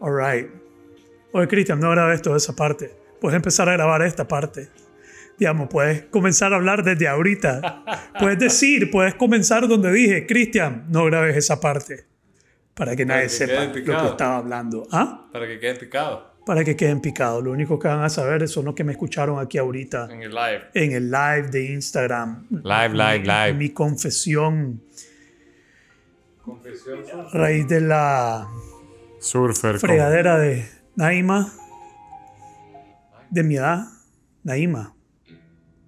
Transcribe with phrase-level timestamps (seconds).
[0.00, 0.48] Alright.
[1.32, 2.90] Oye, Cristian, no grabes toda esa parte.
[3.20, 4.68] Puedes empezar a grabar esta parte.
[5.38, 7.84] Digamos, puedes comenzar a hablar desde ahorita.
[8.18, 12.06] Puedes decir, puedes comenzar donde dije, Cristian, no grabes esa parte.
[12.74, 14.86] Para que nadie que sepa lo que estaba hablando.
[14.92, 15.28] ¿Ah?
[15.32, 17.42] Para que quede picado Para que queden picados.
[17.42, 20.30] Lo único que van a saber son los que me escucharon aquí ahorita en el
[20.30, 20.62] live.
[20.74, 22.46] en el live de Instagram.
[22.50, 23.54] Live, live, live.
[23.54, 24.80] Mi confesión
[26.42, 27.04] Confesión.
[27.12, 28.48] a raíz de la
[29.20, 29.78] Surfer.
[29.78, 30.66] fregadera de
[30.96, 31.52] Naima,
[33.30, 33.84] de mi edad,
[34.44, 34.94] Naima.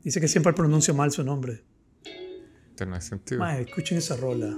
[0.03, 1.63] Dice que siempre pronuncio mal su nombre.
[2.77, 3.41] Tiene sentido.
[3.41, 4.57] Mae, escuchen esa rola.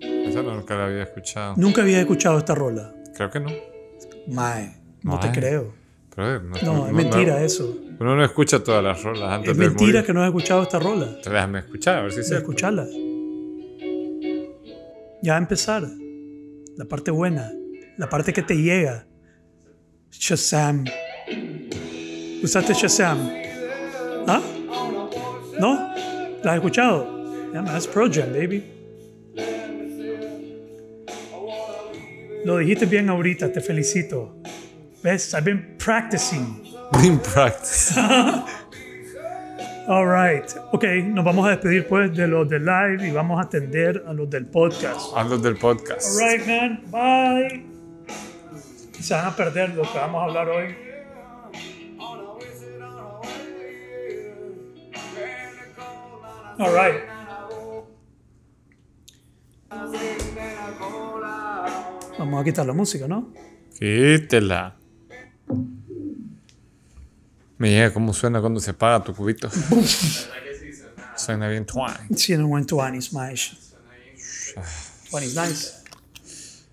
[0.00, 1.54] Esa nunca la había escuchado.
[1.56, 2.94] Nunca había escuchado esta rola.
[3.16, 3.50] Creo que no.
[4.28, 5.72] Mae, no te creo.
[6.14, 7.78] Pero eh, no, No, es mentira no- eso.
[8.00, 10.04] Uno no escucha todas las rolas antes Es de mentira morir.
[10.06, 11.20] que no has escuchado esta rola.
[11.22, 12.86] Te Déjame escuchar, a ver si se escucharla.
[15.22, 15.88] Ya a empezar.
[16.76, 17.50] La parte buena.
[17.98, 19.04] La parte que te llega.
[20.10, 20.84] Shazam.
[22.42, 23.18] ¿Usaste Shazam?
[24.26, 24.40] ¿Ah?
[25.58, 25.92] ¿No?
[26.44, 27.50] ¿La has escuchado?
[27.52, 28.62] Yeah, man, that's Pro Jam, baby.
[32.44, 34.36] Lo dijiste bien ahorita, te felicito.
[35.02, 35.34] ¿Ves?
[35.34, 36.64] I've been practicing.
[37.02, 37.92] In practice.
[39.88, 40.44] All right.
[40.72, 44.12] Ok, nos vamos a despedir pues de los del live y vamos a atender a
[44.12, 45.16] los del podcast.
[45.16, 46.06] Hablo del podcast.
[46.12, 46.82] All right, man.
[46.92, 47.77] Bye.
[49.08, 50.76] Se van a perder lo que vamos a hablar hoy.
[56.58, 57.08] All right.
[62.18, 63.32] Vamos a quitar la música, ¿no?
[63.78, 64.76] Quítela.
[67.56, 69.48] Me llega cómo suena cuando se apaga tu cubito.
[71.16, 72.14] suena bien twine.
[72.14, 73.54] Sí, en un buen 20 smash.
[75.10, 75.77] 20 nice.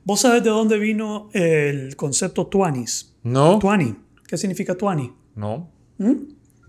[0.06, 2.86] ¿Vos sabés de dónde vino el concepto 20
[3.23, 3.59] ¿No?
[3.59, 4.00] 20.
[4.28, 5.14] ¿Qué significa 20?
[5.36, 5.70] No.
[5.98, 6.11] ¿Mm?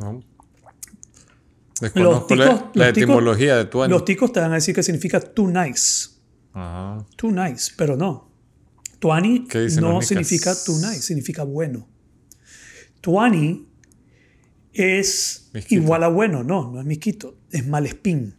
[0.00, 0.22] No.
[1.80, 4.74] Desconozco la, ticos- la los ticos- etimología de tu Los ticos te van a decir
[4.74, 6.08] que significa too nice.
[6.54, 7.04] Ajá.
[7.16, 8.30] Too nice, pero no.
[8.98, 11.86] Tuani ¿Qué dicen no significa too nice, significa bueno.
[13.02, 13.68] Tuani
[14.72, 15.82] es Misquito.
[15.82, 18.34] igual a bueno, no, no es misquito, es malespín.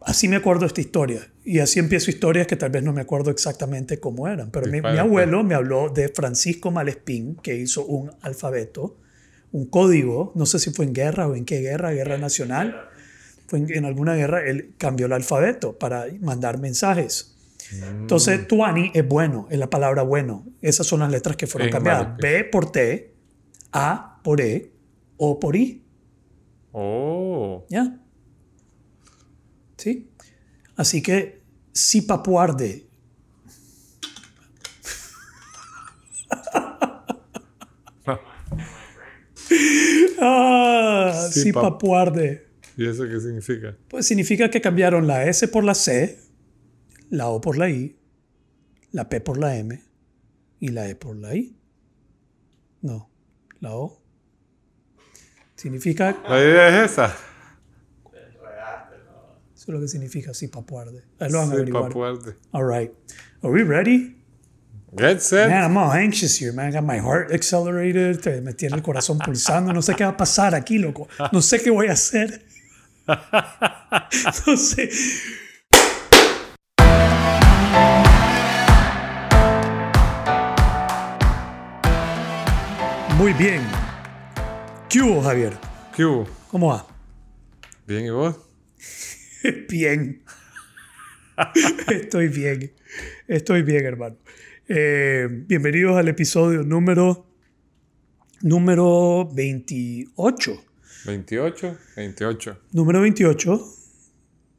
[0.00, 1.30] Así me acuerdo esta historia.
[1.44, 4.50] Y así empiezo historias que tal vez no me acuerdo exactamente cómo eran.
[4.50, 8.96] Pero mi, abuelo me habló de Francisco Malespín, que hizo un alfabeto,
[9.50, 12.88] un código, no sé si fue en guerra o en qué guerra, guerra nacional.
[13.48, 17.34] Fue en, en alguna guerra, él cambió el alfabeto para mandar mensajes.
[17.80, 20.44] Entonces, tuani es bueno, es la palabra bueno.
[20.60, 22.08] Esas son las letras que fueron En cambiadas.
[22.08, 22.30] Malespín.
[22.30, 23.14] B por T,
[23.72, 24.70] A por E,
[25.16, 25.82] O por I.
[26.72, 27.64] Oh.
[27.68, 27.98] ¿Ya?
[29.76, 30.08] ¿Sí?
[30.76, 32.86] Así que, si papuarde.
[40.20, 42.48] ah, Sí, si pap- papuarde.
[42.76, 43.76] ¿Y eso qué significa?
[43.88, 46.18] Pues significa que cambiaron la S por la C,
[47.10, 47.96] la O por la I,
[48.92, 49.80] la P por la M
[50.60, 51.54] y la E por la I.
[52.80, 53.10] No,
[53.60, 54.00] la O.
[55.54, 57.16] Significa La idea es esa.
[59.62, 61.04] Eso es lo que significa sí papuarde.
[61.20, 61.92] Ahí lo van a averiguar.
[62.50, 62.90] All right.
[63.44, 64.16] Are we ready?
[64.98, 65.48] Get set.
[65.48, 66.66] Man, I'm all anxious here, man.
[66.68, 68.20] I got my heart accelerated.
[68.20, 69.72] Te- Me tiene el corazón pulsando.
[69.72, 71.06] No sé qué va a pasar aquí, loco.
[71.32, 72.44] No sé qué voy a hacer.
[74.46, 74.90] No sé.
[83.16, 83.62] Muy bien.
[84.88, 85.52] ¿Qué hubo, Javier?
[85.94, 86.26] ¿Qué hubo?
[86.50, 86.86] ¿Cómo va?
[87.86, 88.36] Bien, ¿y vos?
[89.68, 90.22] Bien.
[91.90, 92.72] Estoy bien.
[93.26, 94.16] Estoy bien, hermano.
[94.68, 97.26] Eh, bienvenidos al episodio número
[98.42, 100.64] número 28.
[101.06, 102.58] 28, 28.
[102.72, 103.60] Número 28.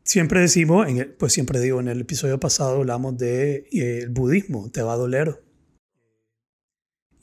[0.04, 4.10] Siempre decimos, en el- pues siempre digo, en el episodio pasado hablamos de eh, el
[4.10, 5.42] budismo, te va a doler.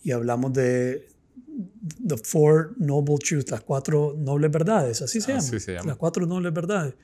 [0.02, 1.08] Y hablamos de
[2.06, 5.87] The Four Noble Truths, las cuatro nobles verdades, así se, Así llama, se llama.
[5.88, 6.94] Las cuatro nobles verdades.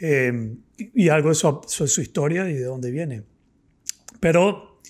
[0.00, 3.22] Eh, y algo de su, su, su historia y de dónde viene.
[4.20, 4.80] Pero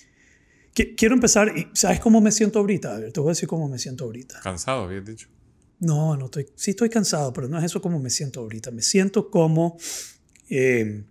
[0.73, 2.95] qui- quiero empezar, y ¿sabes cómo me siento ahorita?
[2.95, 4.39] A ver, te voy a decir cómo me siento ahorita.
[4.41, 5.27] Cansado, habías dicho.
[5.79, 6.47] No, no estoy.
[6.55, 8.71] Sí estoy cansado, pero no es eso como me siento ahorita.
[8.71, 9.77] Me siento como
[10.49, 11.03] eh,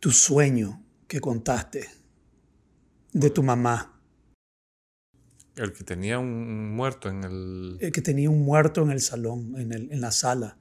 [0.00, 1.88] tu sueño que contaste
[3.12, 3.94] de tu mamá,
[5.56, 7.78] El que tenía un muerto en el.
[7.80, 10.57] el que tenía un muerto en el salón, en, el, en la sala.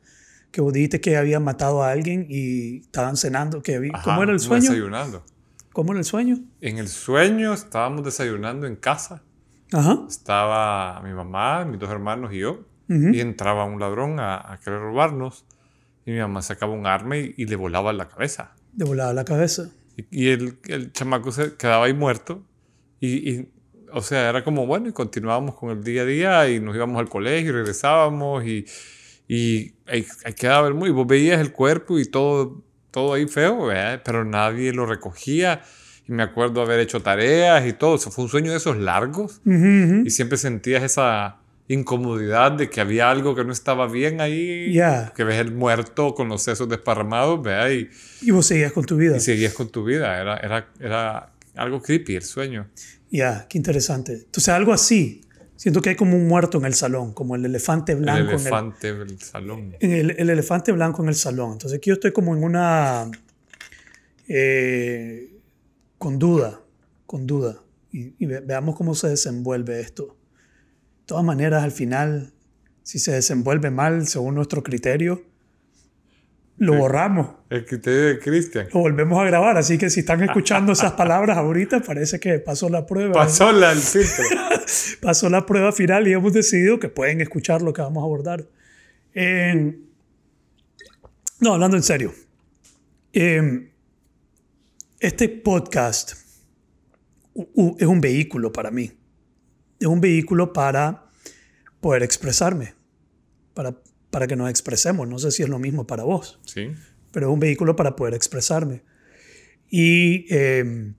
[0.58, 3.62] Que vos dijiste que había matado a alguien y estaban cenando.
[3.62, 4.72] Que había- ¿Cómo Ajá, era el sueño?
[4.72, 5.24] Desayunando.
[5.72, 6.40] ¿Cómo era el sueño?
[6.62, 9.22] En el sueño estábamos desayunando en casa.
[9.72, 10.00] Ajá.
[10.10, 12.66] Estaba mi mamá, mis dos hermanos y yo.
[12.90, 15.46] Y entraba un ladrón a, a, querer robarnos.
[16.08, 18.56] Y mi mamá sacaba un arma y, y le volaba la cabeza.
[18.76, 19.70] Le volaba la cabeza.
[19.96, 22.44] Y, y el, el, chamaco se quedaba ahí muerto.
[23.00, 23.52] Y, y,
[23.94, 27.00] o sea, era como, bueno, y continuábamos con el día a día y nos íbamos
[27.00, 28.66] al colegio y regresábamos y,
[29.28, 30.90] y ahí, ahí quedaba el muy...
[30.90, 34.02] Y vos veías el cuerpo y todo, todo ahí feo, ¿verdad?
[34.04, 35.62] pero nadie lo recogía.
[36.08, 37.96] Y me acuerdo haber hecho tareas y todo.
[37.96, 39.42] Eso fue un sueño de esos largos.
[39.46, 40.08] Uh -huh.
[40.08, 44.72] Y siempre sentías esa incomodidad de que había algo que no estaba bien ahí.
[44.72, 45.12] Yeah.
[45.14, 47.70] Que ves el muerto con los sesos desparramados, ¿verdad?
[47.72, 47.90] Y,
[48.22, 49.18] y vos seguías con tu vida.
[49.18, 50.20] Y seguías con tu vida.
[50.20, 52.68] Era, era, era algo creepy el sueño.
[53.10, 54.14] Ya, yeah, qué interesante.
[54.14, 55.22] Entonces, algo así.
[55.58, 58.32] Siento que hay como un muerto en el salón, como el elefante blanco.
[58.32, 59.76] El elefante en el, salón.
[59.80, 61.54] En el, el, elefante blanco en el salón.
[61.54, 63.10] Entonces, aquí yo estoy como en una.
[64.28, 65.36] Eh,
[65.98, 66.62] con duda,
[67.08, 67.60] con duda.
[67.92, 70.06] Y, y, veamos cómo se desenvuelve esto.
[70.06, 72.34] De todas maneras, al final,
[72.84, 75.24] si se desenvuelve mal según nuestro criterio,
[76.58, 77.36] lo borramos.
[77.50, 78.68] El criterio de Cristian.
[78.74, 79.58] Lo volvemos a grabar.
[79.58, 83.14] Así que si están escuchando esas palabras ahorita, parece que pasó la prueba.
[83.14, 84.24] Pasó la, el filtro.
[85.02, 88.46] pasó la prueba final y hemos decidido que pueden escuchar lo que vamos a abordar.
[89.14, 89.78] Eh,
[91.40, 92.14] no, hablando en serio.
[93.14, 93.70] Eh,
[95.00, 96.14] este podcast
[97.34, 98.92] es un vehículo para mí.
[99.80, 101.06] Es un vehículo para
[101.80, 102.74] poder expresarme,
[103.54, 103.76] para,
[104.10, 105.08] para que nos expresemos.
[105.08, 106.70] No sé si es lo mismo para vos, Sí.
[107.12, 108.84] pero es un vehículo para poder expresarme.
[109.70, 110.94] Y, eh,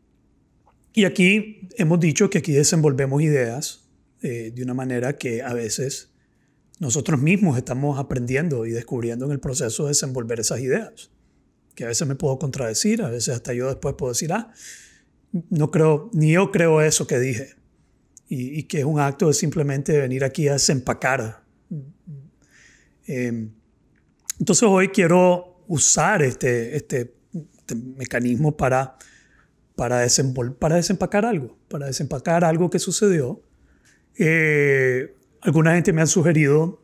[0.93, 3.89] y aquí hemos dicho que aquí desenvolvemos ideas
[4.23, 6.13] eh, de una manera que a veces
[6.81, 11.11] nosotros mismos estamos aprendiendo y descubriendo en el proceso de desenvolver esas ideas.
[11.75, 14.53] Que a veces me puedo contradecir, a veces hasta yo después puedo decir, ah,
[15.51, 17.55] no creo, ni yo creo eso que dije.
[18.29, 21.45] Y, y que es un acto de simplemente venir aquí a desempacar.
[23.09, 23.49] Eh,
[24.39, 27.15] entonces hoy quiero usar este, este,
[27.59, 28.97] este mecanismo para,
[29.75, 30.07] para,
[30.59, 33.43] para desempacar algo, para desempacar algo que sucedió.
[34.17, 36.83] Eh, alguna gente me ha sugerido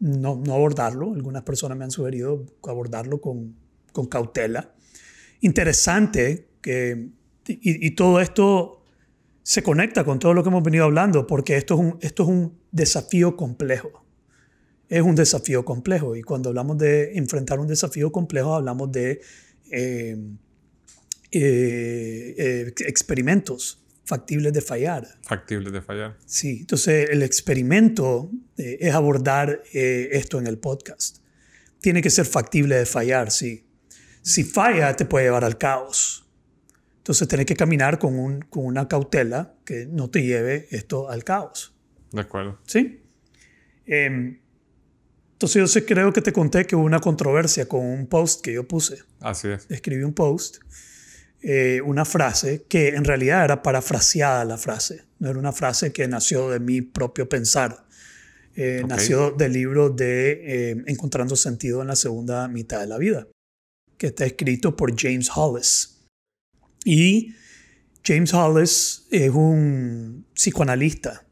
[0.00, 3.56] no, no, abordarlo, algunas personas me han sugerido abordarlo con,
[3.92, 4.74] con cautela.
[5.40, 7.10] Interesante que,
[7.46, 8.82] y, y, todo esto
[9.42, 12.28] se conecta con todo lo que hemos venido hablando, porque esto es un, esto es
[12.28, 14.01] un desafío complejo.
[14.92, 19.22] Es un desafío complejo y cuando hablamos de enfrentar un desafío complejo hablamos de
[19.70, 20.18] eh,
[21.30, 25.08] eh, experimentos factibles de fallar.
[25.22, 26.18] Factibles de fallar.
[26.26, 31.20] Sí, entonces el experimento eh, es abordar eh, esto en el podcast.
[31.80, 33.64] Tiene que ser factible de fallar, sí.
[34.20, 36.28] Si falla, te puede llevar al caos.
[36.98, 41.24] Entonces tienes que caminar con, un, con una cautela que no te lleve esto al
[41.24, 41.74] caos.
[42.10, 42.58] De acuerdo.
[42.66, 43.00] ¿Sí?
[43.86, 44.41] Eh,
[45.42, 48.52] entonces yo sí creo que te conté que hubo una controversia con un post que
[48.52, 49.02] yo puse.
[49.18, 49.66] Así es.
[49.68, 50.58] Escribí un post
[51.40, 56.06] eh, una frase que en realidad era parafraseada la frase, no era una frase que
[56.06, 57.84] nació de mi propio pensar,
[58.54, 58.88] eh, okay.
[58.88, 63.26] nació del libro de eh, Encontrando sentido en la segunda mitad de la vida,
[63.98, 66.04] que está escrito por James Hollis.
[66.84, 67.34] Y
[68.04, 71.26] James Hollis es un psicoanalista,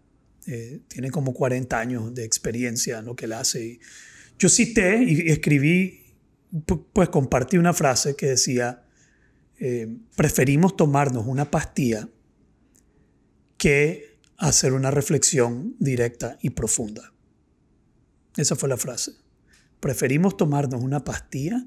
[0.47, 3.81] eh, tiene como 40 años de experiencia en lo que él hace.
[4.39, 6.15] Yo cité y escribí,
[6.93, 8.85] pues compartí una frase que decía,
[9.59, 12.09] eh, preferimos tomarnos una pastilla
[13.59, 17.13] que hacer una reflexión directa y profunda.
[18.37, 19.13] Esa fue la frase.
[19.81, 21.67] Preferimos tomarnos una pastilla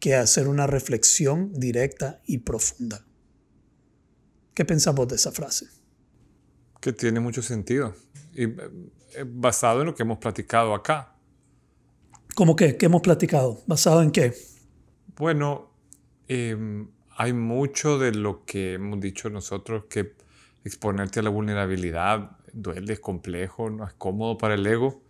[0.00, 3.06] que hacer una reflexión directa y profunda.
[4.52, 5.66] ¿Qué pensamos de esa frase?
[6.84, 7.94] Que tiene mucho sentido.
[8.34, 8.44] Y
[9.24, 11.14] basado en lo que hemos platicado acá.
[12.34, 12.76] ¿Cómo qué?
[12.76, 13.62] ¿Qué hemos platicado?
[13.66, 14.34] ¿Basado en qué?
[15.16, 15.70] Bueno,
[16.28, 16.84] eh,
[17.16, 20.12] hay mucho de lo que hemos dicho nosotros que
[20.62, 25.00] exponerte a la vulnerabilidad duele, es complejo, no es cómodo para el ego,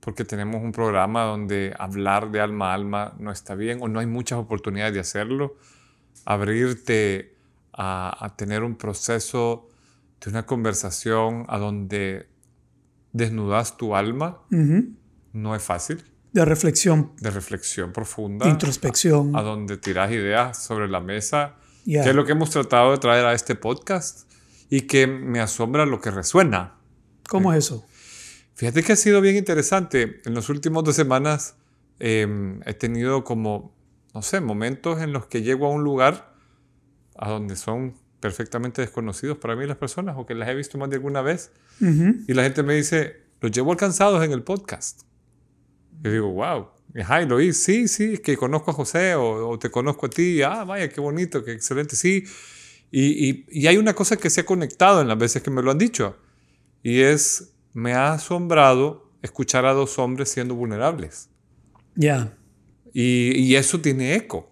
[0.00, 4.00] porque tenemos un programa donde hablar de alma a alma no está bien o no
[4.00, 5.54] hay muchas oportunidades de hacerlo.
[6.24, 7.36] Abrirte
[7.72, 9.68] a, a tener un proceso
[10.24, 12.28] de una conversación a donde
[13.12, 14.94] desnudas tu alma uh -huh.
[15.32, 16.02] no es fácil
[16.34, 17.12] de reflexión.
[17.20, 18.44] De reflexión profunda.
[18.46, 19.36] De introspección.
[19.36, 21.54] A, a, donde tiras ideas sobre la mesa.
[21.84, 22.02] Yeah.
[22.02, 24.28] Que es lo que hemos tratado de traer a este podcast.
[24.68, 26.74] Y que me asombra lo que resuena.
[27.28, 27.86] ¿Cómo eh, es eso?
[28.54, 30.22] Fíjate que ha sido bien interesante.
[30.24, 31.54] En las últimas dos semanas
[32.00, 32.26] eh,
[32.66, 33.72] he tenido como,
[34.12, 36.34] no sé, momentos en los que llego a un lugar
[37.16, 40.88] a donde son perfectamente desconocidos para mí las personas o que las he visto más
[40.88, 41.52] de alguna vez.
[42.26, 45.02] Y la gente me dice, los llevo alcanzados en el podcast.
[46.02, 46.68] Y digo, wow.
[47.06, 50.08] Ay, lo oí, sí, sí, es que conozco a José o, o te conozco a
[50.08, 50.40] ti.
[50.40, 52.24] Ah, vaya, qué bonito, qué excelente, sí.
[52.90, 55.60] Y, y, y hay una cosa que se ha conectado en las veces que me
[55.60, 56.16] lo han dicho.
[56.82, 61.28] Y es, me ha asombrado escuchar a dos hombres siendo vulnerables.
[61.94, 62.34] Ya.
[62.94, 64.50] Y, y eso tiene eco.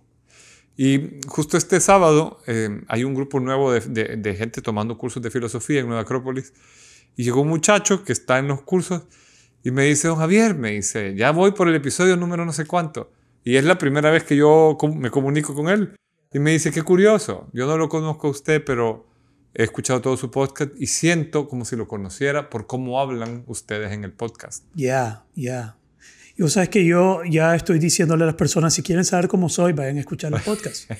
[0.76, 3.80] Y justo este sábado eh, hay un grupo nuevo de,
[4.16, 6.52] de- gente tomando cursos de filosofía en Nueva Acrópolis.
[7.16, 9.02] Y llegó un muchacho que está en los cursos
[9.62, 12.64] y me dice, don Javier, me dice, ya voy por el episodio número no sé
[12.64, 13.12] cuánto.
[13.44, 15.94] Y es la primera vez que yo me comunico con él.
[16.32, 19.06] Y me dice, qué curioso, yo no lo conozco a usted, pero
[19.54, 23.92] he escuchado todo su podcast y siento como si lo conociera por cómo hablan ustedes
[23.92, 24.64] en el podcast.
[24.74, 25.76] Ya, ya.
[26.36, 29.48] Y vos sabes que yo ya estoy diciéndole a las personas, si quieren saber cómo
[29.48, 30.90] soy, vayan a escuchar el podcast.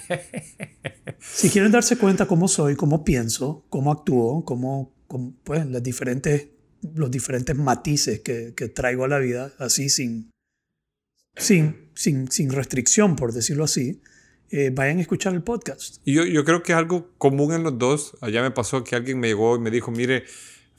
[1.20, 6.48] si quieren darse cuenta cómo soy, cómo pienso, cómo actúo, cómo, cómo, pues, las diferentes,
[6.94, 10.30] los diferentes matices que, que traigo a la vida, así sin,
[11.36, 14.02] sin, sin, sin restricción, por decirlo así,
[14.50, 15.96] eh, vayan a escuchar el podcast.
[16.04, 18.18] Y yo, yo creo que es algo común en los dos.
[18.20, 20.24] Allá me pasó que alguien me llegó y me dijo, mire,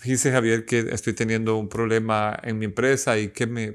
[0.03, 3.73] fíjese Javier que estoy teniendo un problema en mi empresa y que me...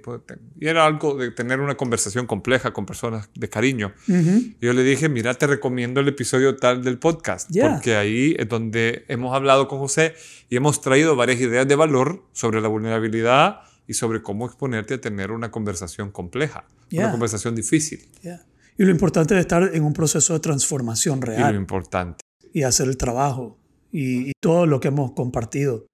[0.61, 3.95] Y era algo de tener una conversación compleja con personas de cariño.
[4.07, 4.31] Ujú.
[4.39, 7.71] Y yo le dije, mira, te recomiendo el episodio tal del podcast, Ya.
[7.73, 10.13] porque ahí es donde hemos hablado con José
[10.51, 15.01] y hemos traído varias ideas de valor sobre la vulnerabilidad y sobre cómo exponerte a
[15.01, 17.05] tener una conversación compleja, Ya.
[17.05, 18.07] una conversación difícil.
[18.23, 18.45] Ya.
[18.77, 21.53] Y lo importante es estar en un proceso de transformación Y real.
[21.55, 22.21] lo importante.
[22.53, 23.59] y hacer el trabajo
[23.93, 25.87] y, y todo lo que hemos compartido.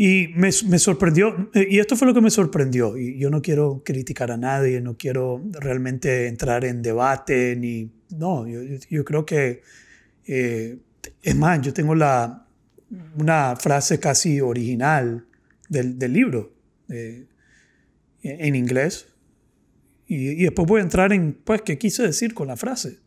[0.00, 3.42] Y me, me sorprendió, eh, y esto fue lo que me sorprendió, y yo no
[3.42, 9.26] quiero criticar a nadie, no quiero realmente entrar en debate, ni, no, yo, yo- creo
[9.26, 9.60] que,
[10.28, 10.78] eh,
[11.20, 12.46] es más, yo tengo la,
[13.18, 15.26] una frase casi original
[15.68, 16.52] del, del libro
[16.90, 17.26] eh,
[18.22, 19.08] en inglés,
[20.06, 23.00] y, y después voy a entrar en, pues, qué quise decir con la frase.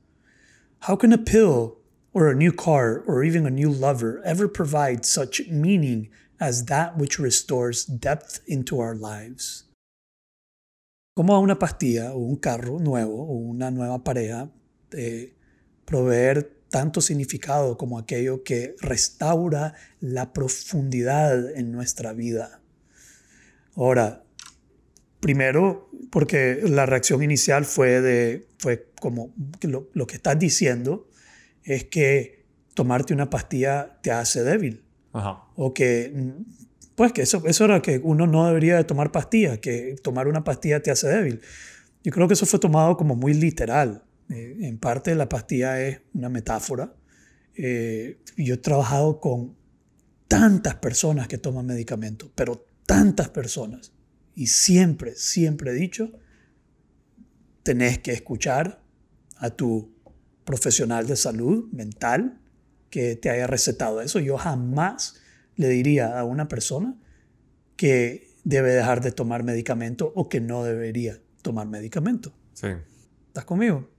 [0.89, 1.75] How can a pill
[2.11, 6.09] or a new car or even a new lover ever provide such meaning
[6.41, 9.69] as that which restores depth into our lives?
[11.15, 14.49] ¿Cómo a una pastilla o un carro nuevo o una nueva pareja
[14.91, 15.35] eh,
[15.85, 22.61] proveer tanto significado como aquello que restaura la profundidad en nuestra vida?
[23.75, 24.23] Ahora,
[25.19, 31.07] primero, porque la reacción inicial fue de, fue como lo, lo que estás diciendo
[31.63, 34.80] es que tomarte una pastilla te hace débil
[35.55, 36.33] O que
[36.95, 40.43] pues que eso, eso era que uno no debería de tomar pastillas, que tomar una
[40.43, 41.41] pastilla te hace débil.
[42.03, 44.03] Yo creo que eso fue tomado como muy literal.
[44.29, 46.93] Eh, en parte la pastilla es una metáfora.
[47.55, 49.55] Eh, yo he trabajado con
[50.27, 53.93] tantas personas que toman medicamentos, pero tantas personas.
[54.35, 56.11] Y siempre, siempre he dicho,
[57.63, 58.81] tenés que escuchar
[59.37, 59.93] a tu
[60.45, 62.40] profesional de salud mental
[62.91, 64.19] que te haya recetado eso.
[64.19, 65.15] Yo jamás
[65.55, 66.95] le diría a una persona
[67.75, 72.33] que debe dejar de tomar medicamento o que no debería tomar medicamento.
[72.53, 72.67] Sí,
[73.27, 73.89] ¿Estás conmigo?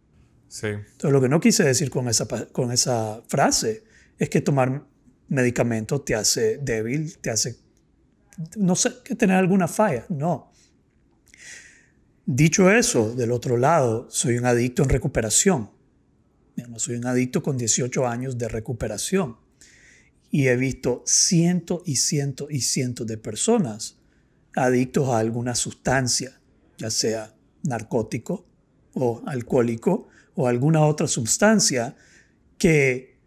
[0.47, 0.69] sí.
[0.69, 3.83] Entonces, lo que no quise decir con esa, con esa frase
[4.19, 4.85] es que tomar
[5.29, 7.57] medicamento te hace débil, te hace,
[8.57, 10.05] no sé, que tener alguna falla.
[10.11, 10.53] No.
[12.27, 15.71] Dicho eso, del otro lado, soy un adicto en recuperación.
[16.77, 19.37] Soy un adicto con 18 años de recuperación.
[20.31, 23.99] Y he visto cientos y cientos y cientos de personas
[24.55, 26.41] adictos a alguna sustancia,
[26.79, 28.47] ya sea narcótico
[28.95, 31.97] o alcohólico o alguna otra sustancia
[32.59, 33.19] que,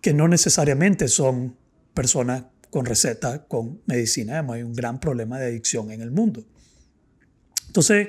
[0.00, 1.56] que no necesariamente son
[1.94, 4.34] personas con receta, con medicina.
[4.34, 6.44] Además, hay un gran problema de adicción en el mundo.
[7.66, 8.08] Entonces,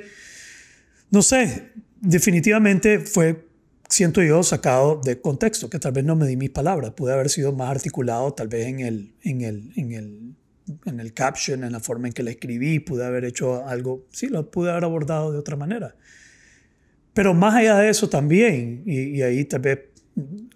[1.12, 3.49] no sé, definitivamente fue,
[3.89, 7.29] siento yo, sacado de contexto, que tal vez no me di mis palabras, pude haber
[7.29, 10.36] sido más articulado tal vez en el, en el, en el,
[10.86, 14.27] en el caption, en la forma en que la escribí, pude haber hecho algo, sí,
[14.27, 15.96] lo pude haber abordado de otra manera.
[17.13, 19.79] Pero más allá de eso también, y, y ahí tal vez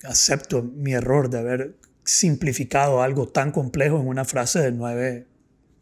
[0.04, 5.26] acepto mi error de haber simplificado algo tan complejo en una frase de nueve,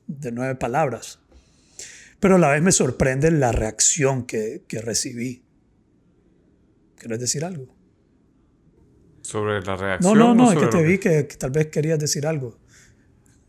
[0.08, 1.20] de nueve palabras.
[2.20, 5.44] Pero a la vez me sorprende la reacción que, que recibí.
[7.02, 7.66] ¿Quieres decir algo?
[9.24, 10.18] Sobre la No, reacción.
[10.20, 12.60] no, o no, es que te vi que, que tal vez querías decir algo.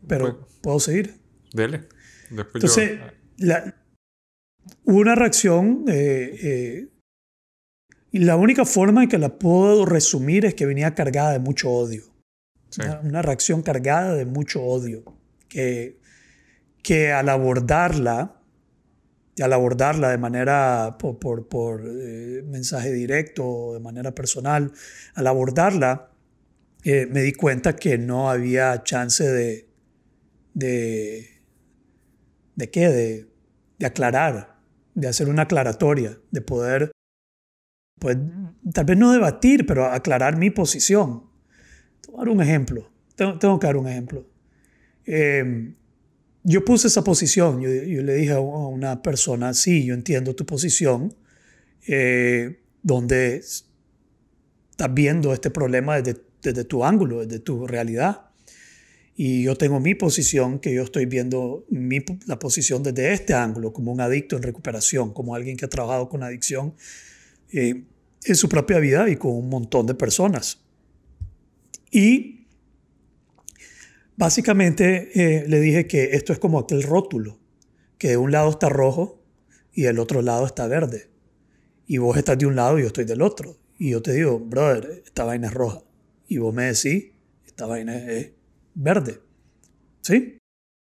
[0.07, 1.19] Pero, Pues- ¿puedo seguir?
[1.53, 1.87] Dele.
[2.31, 2.99] Después Entonces,
[3.37, 3.75] yo- la-
[4.85, 6.89] hubo una reacción eh, eh,
[8.11, 11.69] Y la única forma en que la puedo resumir es que venía cargada de mucho
[11.71, 12.03] odio.
[12.79, 15.03] Una, una, reacción cargada de mucho odio.
[15.49, 15.99] Que,
[16.83, 18.39] que al abordarla,
[19.41, 24.71] al abordarla de manera por, eh, mensaje directo, de manera personal,
[25.15, 26.11] al abordarla,
[26.83, 29.67] eh, me di cuenta que no había chance de,
[30.53, 31.29] de,
[32.55, 33.27] de qué, de,
[33.79, 34.59] de aclarar,
[34.93, 36.91] de hacer una aclaratoria, de poder,
[37.99, 38.17] pues,
[38.73, 41.23] tal vez no debatir, pero aclarar mi posición.
[42.15, 42.91] Dar un ejemplo.
[43.15, 44.27] Tengo, tengo que dar un ejemplo.
[45.05, 45.73] Eh,
[46.43, 51.15] yo puse esa posición, yo, le dije a una persona, sí, yo entiendo tu posición,
[51.87, 58.29] eh, donde estás viendo este problema desde, desde, tu ángulo, desde tu realidad.
[59.15, 63.71] Y yo tengo mi posición, que yo estoy viendo mi, la posición desde este ángulo,
[63.71, 66.73] como un adicto en recuperación, como alguien que ha trabajado con adicción
[67.53, 67.83] eh,
[68.25, 70.59] en su propia vida y con un montón de personas.
[71.91, 72.42] Y
[74.15, 77.39] Básicamente eh, le dije que esto es como aquel rótulo,
[77.97, 79.23] que de un lado está rojo
[79.73, 81.09] y del otro lado está verde.
[81.87, 83.57] Y vos estás de un lado y yo estoy del otro.
[83.77, 85.81] Y yo te digo, brother, esta vaina es roja.
[86.27, 87.11] Y vos me decís,
[87.45, 88.31] esta vaina es
[88.75, 89.19] verde.
[90.01, 90.37] ¿Sí?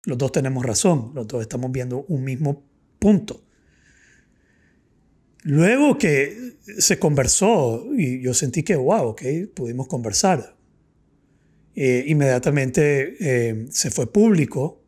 [0.05, 2.63] Los dos tenemos razón, los dos estamos viendo un mismo
[2.99, 3.43] punto.
[5.43, 9.21] Luego que se conversó y yo sentí que, wow, ok,
[9.53, 10.55] pudimos conversar.
[11.75, 14.83] Eh, inmediatamente eh, se fue público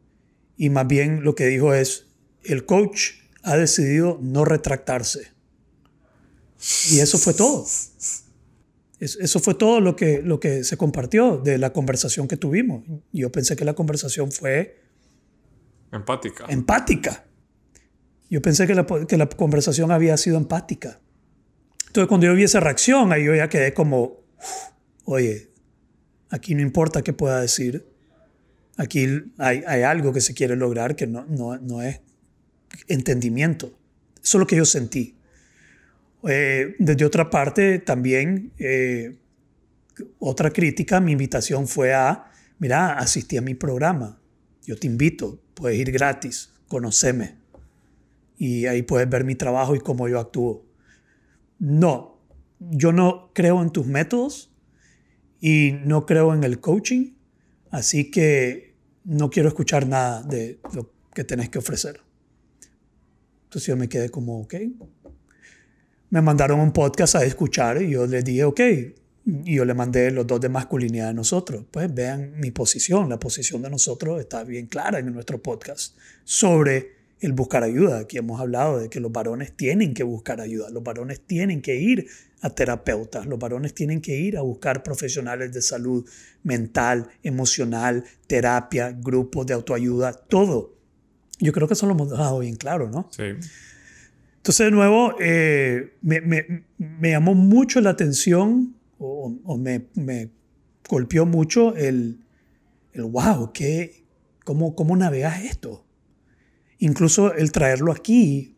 [0.55, 2.07] y más bien lo que dijo es,
[2.43, 3.11] el coach
[3.43, 5.31] ha decidido no retractarse.
[6.91, 7.65] Y eso fue todo.
[8.99, 12.83] Eso fue todo lo que, lo que se compartió de la conversación que tuvimos.
[13.11, 14.81] Yo pensé que la conversación fue...
[15.91, 16.45] Empática.
[16.47, 17.25] Empática.
[18.29, 20.99] Yo pensé que la, que la conversación había sido empática.
[21.87, 24.21] Entonces cuando yo vi esa reacción, ahí yo ya quedé como,
[25.03, 25.51] oye,
[26.35, 27.87] Aquí no importa qué pueda decir.
[28.75, 32.01] Aquí hay, algo que se quiere lograr que no, no, no, es
[32.89, 33.67] entendimiento.
[34.21, 35.15] Eso es lo que yo sentí.
[36.27, 39.15] Eh, desde otra parte, también, eh,
[40.19, 42.29] otra crítica, mi invitación fue a,
[42.59, 44.19] mira, asistí a mi programa.
[44.65, 47.37] Yo te invito, puedes ir gratis, conoceme.
[48.37, 50.65] Y ahí puedes ver mi trabajo y cómo yo actúo.
[51.59, 52.19] No,
[52.59, 54.51] yo no creo en tus métodos,
[55.39, 57.13] y no creo en el coaching,
[57.71, 62.01] así que no quiero escuchar nada de lo que tenés que ofrecer.
[63.45, 64.55] Entonces yo me quedé como, ok.
[66.09, 68.59] Me mandaron un podcast a escuchar y yo les dije, ok.
[69.25, 71.65] Y yo le mandé los dos de masculinidad de nosotros.
[71.71, 73.09] Pues vean mi posición.
[73.09, 77.99] La posición de nosotros está bien clara en nuestro podcast sobre el buscar ayuda.
[77.99, 80.69] Aquí hemos hablado de que los varones tienen que buscar ayuda.
[80.69, 82.07] Los varones tienen que ir
[82.45, 83.25] a terapeutas.
[83.25, 86.07] Los varones tienen que ir a buscar profesionales de salud
[86.43, 90.75] mental, emocional, terapia, grupos de autoayuda, todo.
[91.39, 93.09] Yo creo que eso lo hemos dejado bien claro, ¿no?
[93.09, 93.23] Sí.
[94.37, 100.29] Entonces, de nuevo, eh, me, me, me, llamó mucho la atención o, o me, me,
[100.87, 102.19] golpeó mucho el,
[102.93, 104.05] el wow, ¿qué,
[104.43, 105.83] cómo, ¿cómo navegas esto?
[106.77, 108.54] Incluso el traerlo aquí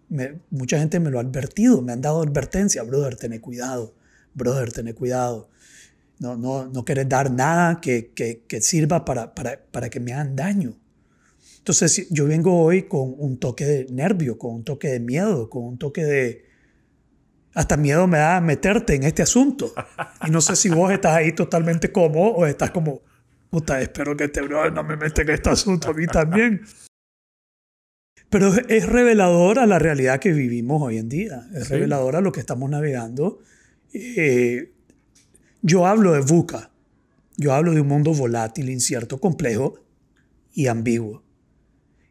[0.50, 3.94] mucha gente me lo ha advertido, me han dado advertencia, brother, ten cuidado,
[4.34, 5.50] brother, ten cuidado.
[6.20, 10.14] No, no, no quieres dar nada que, que, que sirva para, para, para, que me
[10.14, 10.76] hagan daño.
[11.60, 15.64] Entonces yo vengo hoy con un toque de nervio, con un toque de miedo, con
[15.64, 16.46] un toque de...
[17.54, 19.74] Hasta miedo me da meterte en este asunto.
[20.28, 23.02] Y no sé si vos estás ahí totalmente cómodo o estás como,
[23.50, 26.62] puta, espero que este brother no me meta en este asunto a mí también.
[28.30, 32.32] Pero es revelador a la realidad que vivimos hoy en día, es revelador a lo
[32.32, 33.40] que estamos navegando.
[33.94, 34.74] Eh,
[35.62, 36.72] yo hablo de VUCA,
[37.38, 39.80] yo hablo de un mundo volátil, incierto, complejo
[40.54, 41.24] y ambiguo.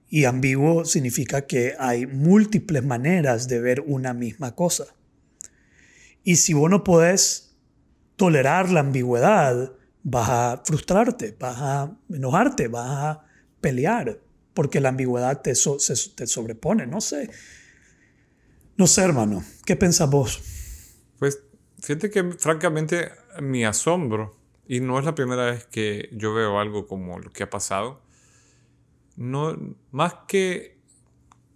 [0.08, 4.86] Y ambiguo significa que hay múltiples maneras de ver una misma cosa.
[6.24, 7.56] Y si vos no podés
[8.16, 13.24] tolerar la ambigüedad, vas a frustrarte, vas a enojarte, vas a
[13.60, 14.20] pelear
[14.56, 16.86] porque la ambigüedad te, te sobrepone.
[16.86, 17.30] No sé.
[18.76, 19.44] No sé, hermano.
[19.66, 20.40] ¿Qué pensás vos?
[21.18, 21.42] Pues
[21.80, 24.34] fíjate que francamente mi asombro,
[24.66, 28.00] y no es la primera vez que yo veo algo como lo que ha pasado,
[29.16, 30.76] no, más que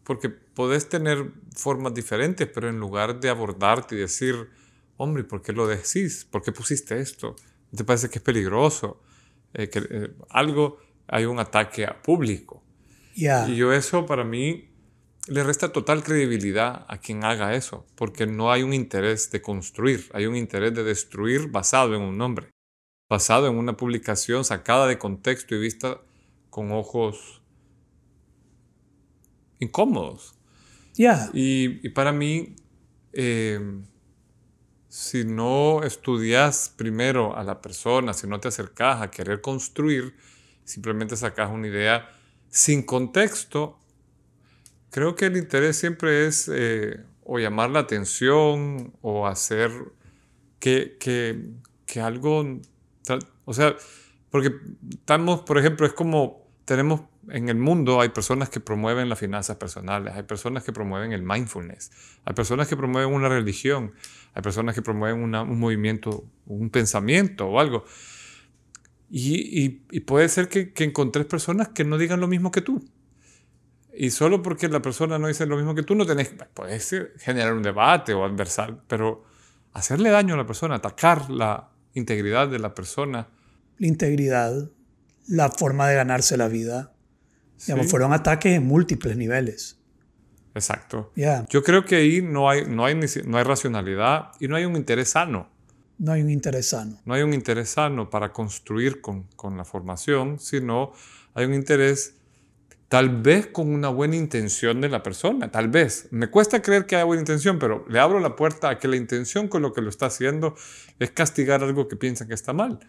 [0.05, 4.51] porque podés tener formas diferentes, pero en lugar de abordarte y decir,
[4.99, 6.27] hombre, ¿por qué lo decís?
[6.31, 7.37] ¿Por qué pusiste esto?
[7.75, 9.01] ¿Te parece que es peligroso?
[9.55, 12.63] Eh, que eh, algo, hay un ataque a público.
[13.15, 14.71] Y yo eso para mí
[15.27, 20.09] le resta total credibilidad a quien haga eso, porque no hay un interés de construir,
[20.13, 22.51] hay un interés de destruir basado en un nombre,
[23.09, 26.01] basado en una publicación sacada de contexto y vista
[26.49, 27.43] con ojos
[29.59, 30.35] incómodos.
[30.95, 31.31] Ya.
[31.33, 32.57] Y, y para mí,
[33.13, 33.61] eh,
[34.89, 40.17] si no estudias primero a la persona, si no te acercas a querer construir,
[40.65, 42.09] simplemente sacas una idea
[42.51, 43.79] sin contexto,
[44.91, 49.71] creo que el interés siempre es eh, o llamar la atención o hacer
[50.59, 51.43] que, que,
[51.87, 52.61] que algo,
[53.45, 53.77] o sea,
[54.31, 54.53] porque
[54.91, 59.57] estamos, por ejemplo, es como tenemos en el mundo hay personas que promueven las finanzas
[59.57, 61.91] personales, hay personas que promueven el mindfulness,
[62.25, 63.93] hay personas que promueven una religión,
[64.35, 67.85] hay personas que promueven un movimiento, un pensamiento o algo.
[69.13, 72.89] Y, y, puede ser que, que, encontres personas que no digan lo mismo que tú.
[73.93, 77.53] Y solo porque la persona no dice lo mismo que tú, no tenés, puedes generar
[77.53, 79.25] un debate o adversar, pero
[79.73, 83.29] hacerle daño a la persona, atacar la integridad de la persona.
[83.79, 84.71] La integridad,
[85.27, 86.93] la forma de ganarse la vida,
[87.89, 89.79] fueron ataques en múltiples niveles.
[90.55, 91.13] Exacto.
[91.49, 94.77] Yo creo que ahí no hay, no, hay, no hay racionalidad y no hay un
[94.77, 95.49] interés sano.
[96.01, 96.99] No hay un interés sano.
[97.05, 100.93] No hay un interés sano para construir con, con la formación, sino
[101.35, 102.15] hay un interés
[102.89, 106.09] tal vez con una buena intención de la persona, tal vez.
[106.11, 108.97] Me cuesta creer que haya buena intención, pero le abro la puerta a que la
[108.97, 110.57] intención con lo que lo está haciendo
[110.99, 112.81] es castigar algo que piensa que está mal.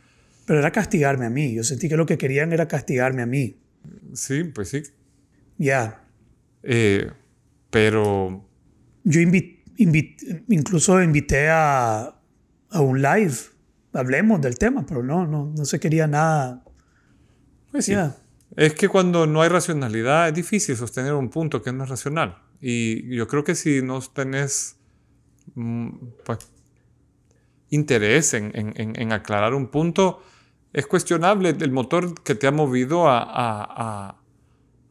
[0.45, 1.53] Pero era castigarme a mí.
[1.53, 3.57] Yo sentí que lo que querían era castigarme a mí.
[4.13, 4.83] Sí, pues sí.
[5.57, 6.05] Ya.
[6.63, 7.11] Eh,
[7.69, 8.47] pero...
[9.03, 9.19] Yo
[10.47, 12.20] incluso invité a,
[12.71, 13.35] a, un live,
[13.93, 16.63] hablemos del tema, pero no, no, no se quería nada.
[17.71, 17.95] Pues sí.
[18.55, 22.37] Es que cuando no hay racionalidad es difícil sostener un punto que no es racional.
[22.59, 24.75] Y yo creo que si no tenés
[25.55, 25.89] mm,
[26.25, 26.39] pues,
[27.69, 30.21] interés en, en, en, aclarar un punto,
[30.73, 34.17] es cuestionable el motor que te ha movido a, a,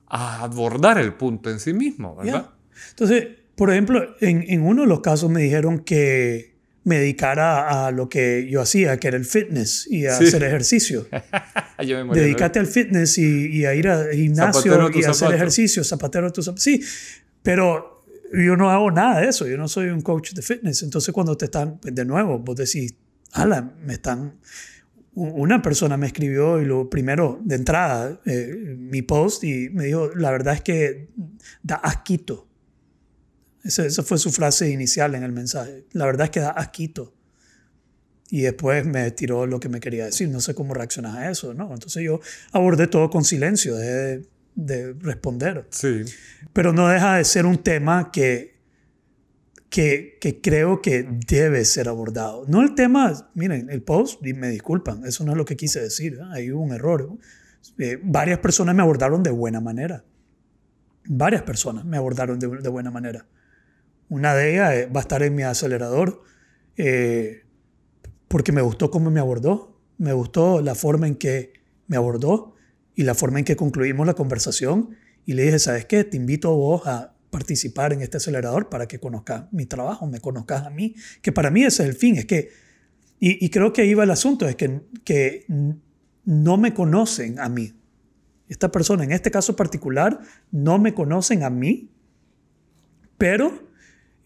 [0.09, 2.51] a, abordar el punto en sí mismo, ¿verdad?
[2.90, 7.90] Entonces, por ejemplo, en, en, uno de los casos me dijeron que me dedicara a
[7.90, 11.07] lo que yo hacía, que era el fitness y a hacer ejercicio.
[11.79, 16.47] Dedícate al fitness y, y, a ir al gimnasio y a hacer ejercicio, zapatero tus
[16.47, 16.64] zapatos.
[16.64, 16.83] Sí,
[17.43, 20.83] pero yo no hago nada de eso, yo no soy un coach de fitness.
[20.83, 22.95] Entonces cuando te están, de nuevo, vos decís,
[23.33, 24.38] ala, me están
[25.14, 30.11] una persona me escribió y lo primero de entrada, eh, mi post, y me dijo,
[30.14, 31.09] la verdad es que
[31.62, 32.47] da asquito.
[33.64, 35.85] Esa, esa, fue su frase inicial en el mensaje.
[35.92, 37.14] La verdad es que da asquito.
[38.31, 40.29] Y después me tiró lo que me quería decir.
[40.29, 41.73] No sé cómo reaccionar a eso, ¿no?
[41.73, 42.20] Entonces yo
[42.53, 45.66] abordé todo con silencio, de, de responder.
[45.70, 46.05] Sí.
[46.53, 48.61] Pero no deja de ser un tema que
[49.70, 52.44] que, que, creo que debe ser abordado.
[52.49, 55.81] No el tema, miren, el post, y me disculpan, eso no es lo que quise
[55.81, 56.25] decir, ¿eh?
[56.33, 57.09] ahí hubo un error.
[57.79, 60.05] Eh, varias personas me abordaron de buena manera.
[61.05, 63.27] Varias personas me abordaron de, de buena manera.
[64.11, 66.23] Una de ellas eh, va a estar en mi acelerador
[68.29, 71.53] porque me gustó cómo me abordó, me gustó la forma en que
[71.88, 72.55] me abordó
[72.94, 74.96] y la forma en que concluimos la conversación.
[75.27, 76.05] Y le dije, ¿sabes qué?
[76.05, 80.20] Te invito a vos a participar en este acelerador para que conozcas mi trabajo, me
[80.20, 82.51] conozcas a mí, que para mí ese es el fin, es que,
[83.18, 85.44] y, creo que ahí va el asunto, es que, que
[86.25, 87.75] no me conocen a mí.
[88.49, 90.20] Esta persona, en este caso particular,
[90.51, 91.90] no me conocen a mí,
[93.18, 93.69] pero,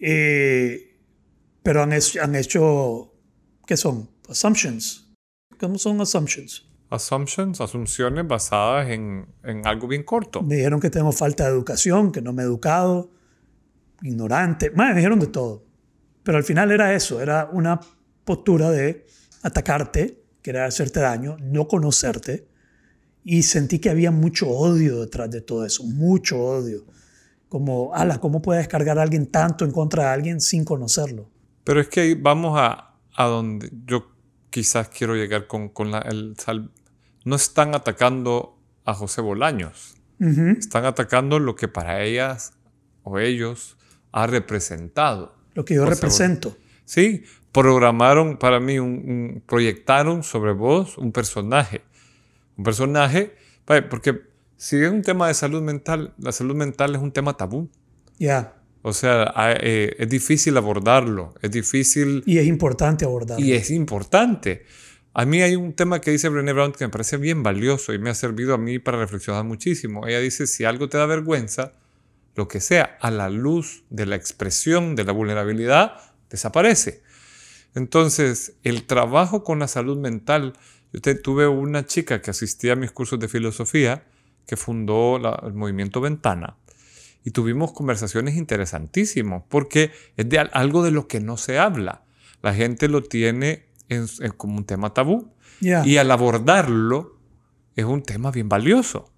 [0.07, 0.99] eh,
[1.63, 3.15] pero han hecho, han hecho,
[3.67, 4.11] ¿qué son?
[4.29, 5.11] Assumptions.
[5.59, 6.69] ¿Cómo son assumptions?
[6.91, 10.43] assumptions, asunciones basadas en, en, algo bien corto.
[10.43, 13.11] Me dijeron que tengo falta de educación, que no me he educado,
[14.03, 15.65] ignorante, me dijeron de todo.
[16.23, 17.81] Pero al final era eso, era una
[18.25, 19.07] postura de
[19.43, 22.47] atacarte, querer hacerte daño, no conocerte.
[23.25, 26.85] Y sentí que había mucho odio detrás de todo eso, mucho odio.
[27.55, 31.31] Como, ala, ¿cómo puede descargar a alguien tanto en contra de alguien sin conocerlo?
[31.63, 34.11] Pero es que vamos a, a donde yo
[34.51, 36.35] quizás quiero llegar con, con la, el,
[37.25, 39.95] no están atacando a José Bolaños.
[40.19, 42.55] Están atacando lo que para ellas
[43.05, 43.77] o ellos
[44.11, 45.37] ha representado.
[45.55, 46.57] Lo que yo represento.
[46.85, 51.83] Sí, programaron para mí, un, proyectaron sobre vos un personaje.
[52.57, 53.37] Un personaje,
[53.89, 54.34] porque
[54.65, 57.69] si es un tema de salud mental, la salud mental es un tema tabú.
[58.19, 58.55] Ya.
[58.81, 62.23] O sea, eh, es difícil abordarlo, es difícil...
[62.25, 63.45] Y es importante abordarlo.
[63.45, 64.65] Y es importante.
[65.13, 67.99] A mí hay un tema que dice Brené Brown que me parece bien valioso y
[67.99, 70.07] me ha servido a mí para reflexionar muchísimo.
[70.07, 71.73] Ella dice, si algo te da vergüenza,
[72.35, 75.93] lo que sea, a la luz de la expresión de la vulnerabilidad,
[76.31, 77.03] desaparece.
[77.75, 80.55] Entonces, el trabajo con la salud mental,
[80.91, 84.05] yo tuve una chica que asistía a mis cursos de filosofía,
[84.47, 86.57] que fundó el movimiento Ventana,
[87.25, 92.05] y tuvimos conversaciones interesantísimas, porque es de algo de lo que no se habla.
[92.43, 93.67] La gente lo tiene
[94.37, 95.33] como un tema tabú.
[95.61, 97.19] Y al abordarlo,
[97.75, 99.11] es un tema bien valioso.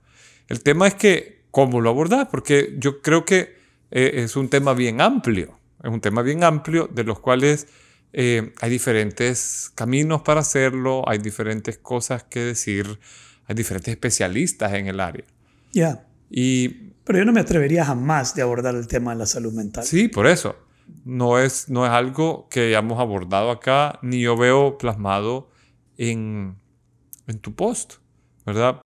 [0.46, 2.30] El tema es que, ¿cómo lo abordar?
[2.30, 3.56] Porque yo creo que
[3.90, 5.58] eh, es un tema bien amplio.
[5.82, 7.66] Es un tema bien amplio de los cuales
[8.12, 13.00] eh, hay diferentes caminos para hacerlo, hay diferentes cosas que decir,
[13.46, 15.24] hay diferentes especialistas en el área.
[15.72, 16.06] Ya.
[16.30, 19.84] Y pero yo no me atrevería jamás de abordar el tema de la salud mental.
[19.84, 20.56] Sí, por eso.
[21.04, 25.48] No es, no es algo que hayamos abordado acá, ni yo veo plasmado
[25.96, 26.56] en,
[27.28, 27.94] en tu post,
[28.44, 28.80] ¿verdad?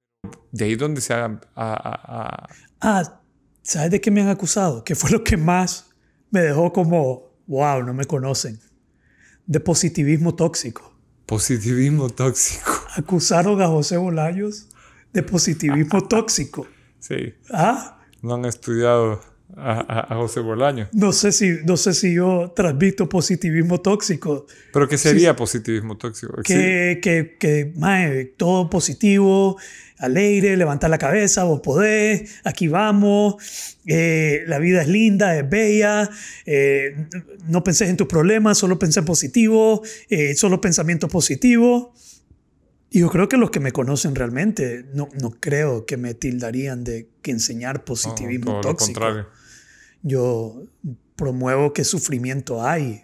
[0.53, 1.41] De ahí donde se haga...
[1.57, 3.21] Ah,
[3.63, 4.85] ¿sabes de qué me han acusado?
[4.85, 5.91] Que fue lo que más
[6.31, 8.61] me dejó como, wow, no me conocen.
[9.47, 10.95] De positivismo tóxico.
[11.25, 12.70] Positivismo tóxico.
[12.97, 14.69] Acusaron a José Bolaños
[15.13, 16.67] de positivismo tóxico.
[16.99, 17.35] Sí.
[17.51, 19.21] Ah, no han estudiado
[19.57, 20.89] a, José Bolaño.
[20.93, 24.47] No sé, si, no sé si yo transmito positivismo tóxico.
[24.73, 26.35] ¿Pero qué sería positivismo tóxico?
[26.43, 29.57] Que, que, que todo positivo,
[29.99, 36.09] alegre, levantar la cabeza, vos podés, aquí vamos, eh, la vida es linda, es bella,
[36.47, 37.07] eh,
[37.49, 41.95] no penses en tus problemas, solo pensé en positivo, eh, solo pensamiento positivo.
[42.91, 46.83] Y yo creo que los que me conocen realmente no, no creo que me tildarían
[46.83, 49.01] de que enseñar positivismo no, tóxico.
[49.01, 49.29] Lo contrario.
[50.03, 50.63] Yo
[51.15, 53.03] promuevo que sufrimiento hay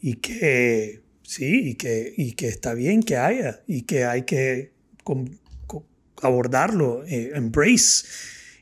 [0.00, 4.72] y que sí, y que, y que está bien que haya y que hay que
[6.22, 8.06] abordarlo, eh, embrace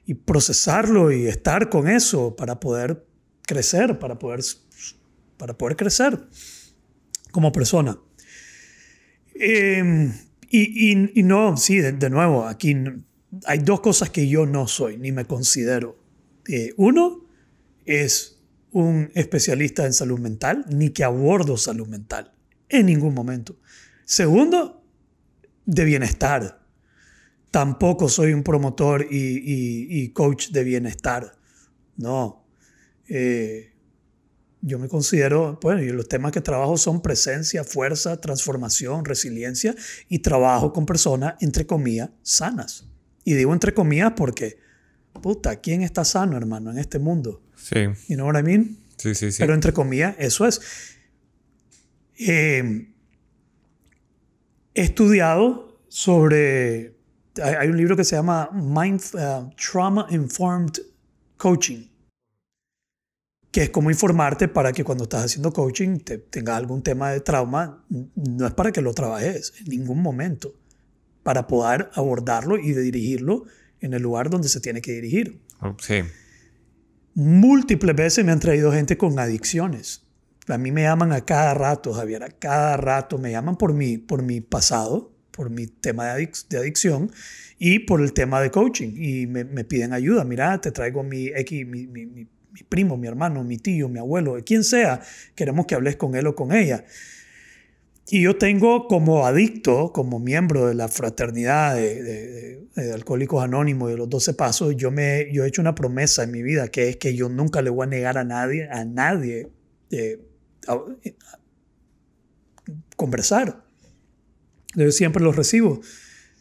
[0.06, 3.04] y procesarlo y estar con eso para poder
[3.46, 4.40] crecer, para poder,
[5.36, 6.18] para poder crecer
[7.30, 7.96] como persona.
[9.34, 10.12] Eh,
[10.50, 12.74] y, y, no, sí, de, nuevo, aquí
[13.44, 15.98] hay dos cosas que yo no soy, ni me considero.
[16.46, 17.26] Eh, uno
[17.84, 18.40] es
[18.72, 22.32] un especialista en salud mental, ni que abordo salud mental,
[22.68, 23.56] en ningún momento.
[24.04, 24.82] Segundo,
[25.66, 26.64] de bienestar.
[27.50, 31.34] Tampoco soy un promotor y, y coach de bienestar.
[31.96, 32.44] No.
[33.08, 33.72] Eh,
[34.60, 39.74] yo me considero, bueno, y los temas que trabajo son presencia, fuerza, transformación, resiliencia
[40.08, 42.86] y trabajo con personas, entre comillas, sanas.
[43.24, 44.58] Y digo entre comillas porque,
[45.22, 47.42] puta, ¿quién está sano, hermano, en este mundo?
[47.56, 47.86] Sí.
[48.08, 48.78] You know what I mean?
[48.96, 49.38] Sí, sí, sí.
[49.38, 50.60] Pero entre comillas, eso es.
[52.18, 52.88] Eh,
[54.74, 56.96] he estudiado sobre,
[57.40, 60.80] hay un libro que se llama Mind, uh, Trauma Informed
[61.36, 61.88] Coaching
[63.58, 67.18] que es como informarte para que cuando estás haciendo coaching te, tengas algún tema de
[67.18, 70.54] trauma, no es para que lo trabajes en ningún momento,
[71.24, 73.46] para poder abordarlo y dirigirlo
[73.80, 75.40] en el lugar donde se tiene que dirigir.
[75.60, 76.04] Oh, sí.
[77.14, 80.04] Múltiples veces me han traído gente con adicciones.
[80.46, 83.98] A mí me llaman a cada rato, Javier, a cada rato me llaman por mi,
[83.98, 87.10] por mi pasado, por mi tema de, de adicción
[87.58, 88.92] y por el tema de coaching.
[88.94, 90.22] Y me, me piden ayuda.
[90.22, 92.28] Mira, te traigo mi, X, mi, mi mi
[92.68, 95.00] primo, mi hermano, mi tío, mi abuelo, quien sea,
[95.34, 96.84] queremos que hables con él o con ella.
[98.10, 104.08] Y yo tengo como adicto, como miembro de la fraternidad de, Alcohólicos Anónimos de los
[104.08, 107.14] 12 Pasos, yo, me, yo he hecho una promesa en mi vida que es que
[107.14, 109.50] yo nunca le voy a negar a nadie, a nadie,
[109.90, 110.20] eh,
[112.96, 113.64] conversar.
[114.74, 115.80] Yo siempre los recibo,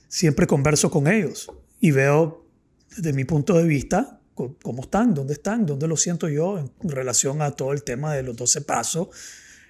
[0.08, 2.46] siempre converso con ellos y veo
[2.96, 7.42] desde mi punto de vista cómo están, dónde están, dónde lo siento yo en relación
[7.42, 9.10] a todo el tema de los 12 pasos,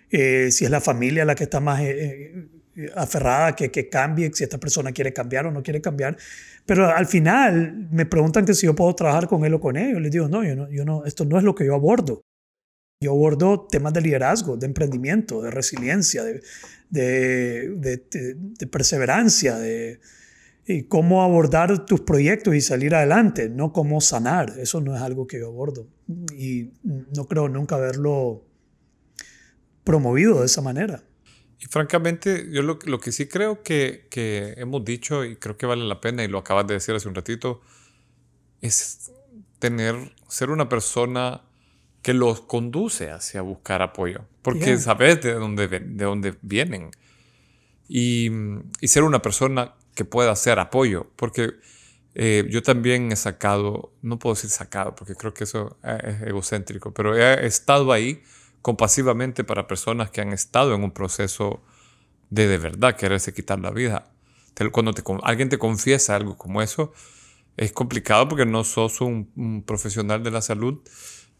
[0.10, 4.32] eh, si es la familia la que está más eh, eh, aferrada que, que cambie,
[4.34, 6.18] si esta persona quiere cambiar o no quiere cambiar.
[6.66, 10.02] Pero al final me preguntan que si yo puedo trabajar con él o con ellos.
[10.02, 12.22] Les digo, no, yo no, yo no, esto no es lo que yo abordo.
[13.02, 16.42] Yo abordo temas de liderazgo, de emprendimiento, de resiliencia, de,
[16.90, 20.00] de, de, de perseverancia, de,
[20.70, 24.54] y cómo abordar tus proyectos y salir adelante, no cómo sanar.
[24.60, 25.88] Eso no es algo que yo abordo.
[26.38, 28.44] Y no creo nunca haberlo
[29.86, 31.06] promovido de esa manera.
[31.60, 35.66] Y francamente, yo lo, lo que sí creo que, que, hemos dicho y creo que
[35.66, 37.62] vale la pena, y lo acabas de decir hace un ratito,
[38.62, 39.14] es
[39.60, 39.96] tener,
[40.28, 41.44] ser una persona
[42.02, 44.26] que los conduce hacia buscar apoyo.
[44.42, 46.92] Porque sabes de dónde, de dónde vienen.
[47.88, 48.30] Y,
[48.82, 51.56] y ser una persona que pueda ser apoyo, porque
[52.14, 56.94] eh, yo también he sacado, no puedo decir sacado, porque creo que eso es egocéntrico,
[56.94, 58.22] pero he estado ahí
[58.62, 61.64] compasivamente para personas que han estado en un proceso
[62.30, 64.12] de de verdad quererse quitar la vida.
[64.72, 66.94] Cuando te, alguien te confiesa algo como eso,
[67.58, 70.80] es complicado porque no sos un, profesional de la salud,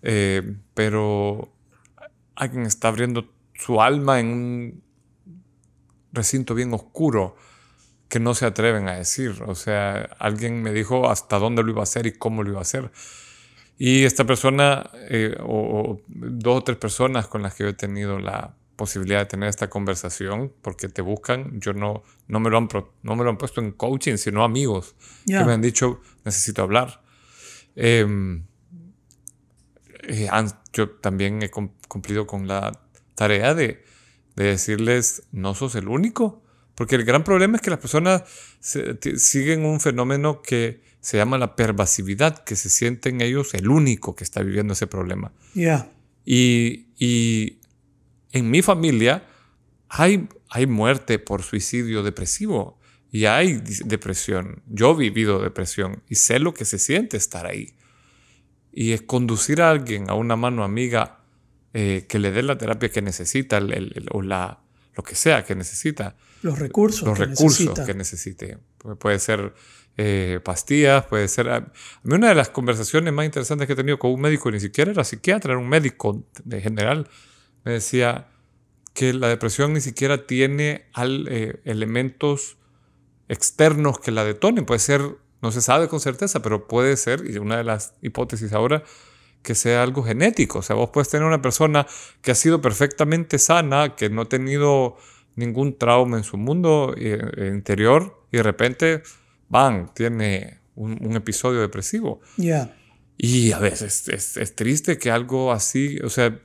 [0.02, 1.54] eh, pero
[2.34, 4.84] alguien está abriendo su alma en un
[6.12, 7.36] recinto bien oscuro
[8.10, 9.44] que no se atreven a decir.
[9.46, 12.60] O sea, alguien me dijo hasta dónde lo iba a hacer y cómo lo iba
[12.60, 12.92] a hacer.
[13.78, 18.20] Y esta persona, eh, o, dos o tres personas con las que yo he tenido
[18.20, 22.70] la posibilidad de tener esta conversación, porque te buscan, yo no, no, me, lo han,
[23.04, 27.02] no me lo han puesto en coaching, sino amigos que me han dicho, necesito hablar.
[27.76, 28.46] Em,
[30.04, 30.30] eh,
[30.74, 32.80] yo también he cumplido con la
[33.16, 33.84] tarea de,
[34.36, 36.44] de decirles, no sos el único
[36.78, 38.22] porque el gran problema es que las personas
[38.60, 44.24] siguen un fenómeno que se llama la pervasividad, que se sienten ellos el único que
[44.24, 45.34] está viviendo ese problema.
[46.24, 47.58] Y, y,
[48.32, 49.26] en mi familia
[49.90, 52.80] hay, hay muerte por suicidio depresivo
[53.12, 54.62] y hay depresión.
[54.68, 57.74] Yo he vivido depresión y sé lo que se siente estar ahí.
[58.72, 61.22] Y es conducir a alguien, a una mano amiga,
[61.74, 63.60] eh, que le dé la terapia que necesita
[64.12, 64.62] o la,
[64.98, 67.86] lo que sea que necesita los recursos, los que, recursos necesita.
[67.86, 68.58] que necesite.
[69.00, 69.54] Puede ser
[69.96, 71.50] eh, pastillas, puede ser...
[71.50, 71.62] A
[72.04, 74.92] mí una de las conversaciones más interesantes que he tenido con un médico, ni siquiera
[74.92, 77.10] era psiquiatra, era un médico de general,
[77.64, 78.28] me decía
[78.94, 82.58] que la depresión ni siquiera tiene al, eh, elementos
[83.30, 84.66] externos que la detonen.
[84.66, 85.02] Puede ser,
[85.42, 88.84] no se sabe con certeza, pero puede ser, y una de las hipótesis ahora,
[89.48, 90.60] que sea algo genético.
[90.60, 91.88] O sea, vos puedes tener una persona
[92.22, 94.98] que ha sido perfectamente sana, que no ha tenido
[95.38, 99.04] ningún trauma en su mundo eh, interior y de repente,
[99.48, 102.20] ¡bang!, tiene un, episodio depresivo.
[102.36, 102.76] Ya.
[103.18, 106.38] Y a veces es, triste que algo así, o sea,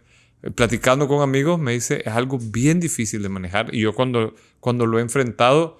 [0.54, 3.74] platicando con amigos me dice, es algo bien difícil de manejar.
[3.74, 5.76] Y yo cuando, cuando lo he enfrentado,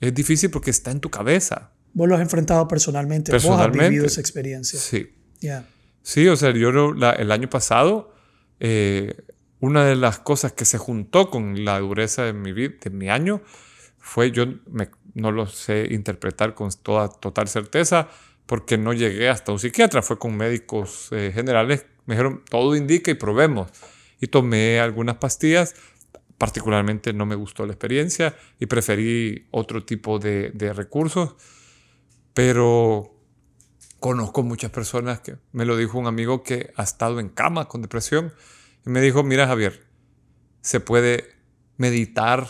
[0.00, 1.70] es difícil porque está en tu cabeza.
[1.92, 4.80] Vos lo has enfrentado personalmente, personalmente vos has vivido esa experiencia.
[4.80, 5.14] Sí.
[5.40, 5.64] Ya.
[6.02, 8.14] Sí, o sea, yo el año pasado
[8.60, 9.14] eh,
[9.60, 13.42] una de las cosas que se juntó con la dureza de mi, de mi año
[13.98, 14.44] fue, yo
[15.14, 18.08] no lo sé interpretar con toda total certeza,
[18.46, 23.10] porque no llegué hasta un psiquiatra, fue con médicos eh, generales, me dijeron, todo indica
[23.10, 23.70] y probemos.
[24.20, 25.74] Y tomé algunas pastillas,
[26.38, 31.36] particularmente no me gustó la experiencia y preferí otro tipo de, de recursos,
[32.32, 33.09] pero
[34.00, 37.82] conozco muchas personas que me lo dijo un amigo que ha estado en cama con
[37.82, 38.32] depresión
[38.84, 39.86] y me dijo, mira Javier,
[40.62, 41.36] se puede
[41.76, 42.46] meditar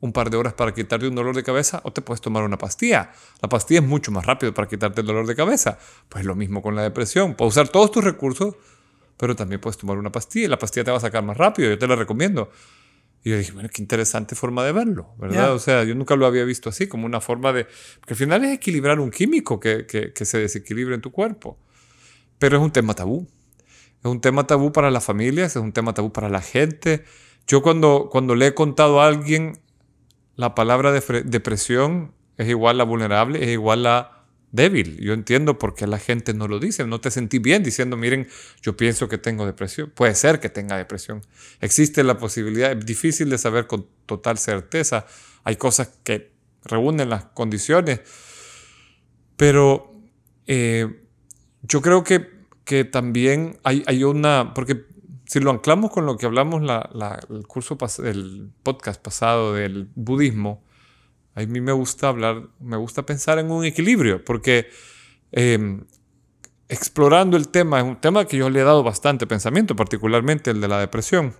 [0.00, 2.58] un par de horas para quitarte un dolor de cabeza o te puedes tomar una
[2.58, 3.12] pastilla.
[3.40, 5.78] La pastilla es mucho más rápido para quitarte el dolor de cabeza.
[6.08, 7.34] Pues lo mismo con la depresión.
[7.34, 8.56] Puedes usar todos tus recursos,
[9.16, 11.70] pero también puedes tomar una pastilla y la pastilla te va a sacar más rápido.
[11.70, 12.50] Yo te la recomiendo.
[13.26, 15.52] Y yo dije, bueno, qué interesante forma de verlo, ¿verdad?
[15.52, 17.66] O sea, yo nunca lo había visto así, como una forma de...
[17.98, 21.58] Porque al final es equilibrar un químico que, que, que se desequilibre en tu cuerpo.
[22.38, 23.26] Pero es un tema tabú.
[23.98, 27.02] Es un tema tabú para las familias, es un tema tabú para la gente.
[27.48, 29.58] Yo cuando, cuando le he contado a alguien
[30.36, 34.15] la palabra de depresión es igual a vulnerable, es igual a
[34.52, 34.98] débil.
[34.98, 36.86] Yo entiendo por qué la gente no lo dice.
[36.86, 38.28] No te sentí bien diciendo, miren,
[38.62, 39.90] yo pienso que tengo depresión.
[39.94, 41.22] Puede ser que tenga depresión.
[41.60, 45.06] Existe la posibilidad, es difícil de saber con total certeza.
[45.44, 46.32] Hay cosas que
[46.64, 48.00] reúnen las condiciones.
[49.36, 49.94] Pero
[50.46, 51.02] eh,
[51.62, 54.86] yo creo que que también hay, hay una, porque
[55.24, 60.64] si lo anclamos con lo que hablamos la, el curso, el podcast pasado del budismo,
[61.36, 64.68] a mí me gusta hablar, me gusta pensar en un equilibrio, porque
[65.32, 65.84] em,
[66.68, 70.62] explorando el tema, es un tema que yo le he dado bastante pensamiento, particularmente el
[70.62, 71.34] de la depresión.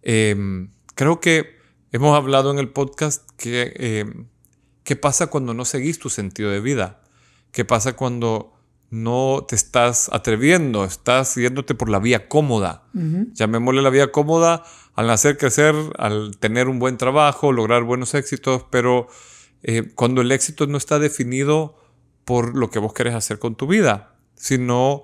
[0.00, 1.58] Em, creo que
[1.92, 4.28] hemos hablado en el podcast que em,
[4.82, 7.02] qué pasa cuando no seguís tu sentido de vida,
[7.52, 8.54] qué pasa cuando
[8.88, 12.84] no te estás atreviendo, estás yéndote por la vía cómoda.
[12.94, 14.62] Llamémosle la vía cómoda
[14.94, 19.08] al hacer crecer, al tener un buen trabajo, lograr buenos éxitos, pero
[19.62, 21.76] eh, cuando el éxito no está definido
[22.24, 25.02] por lo que vos querés hacer con tu vida, sino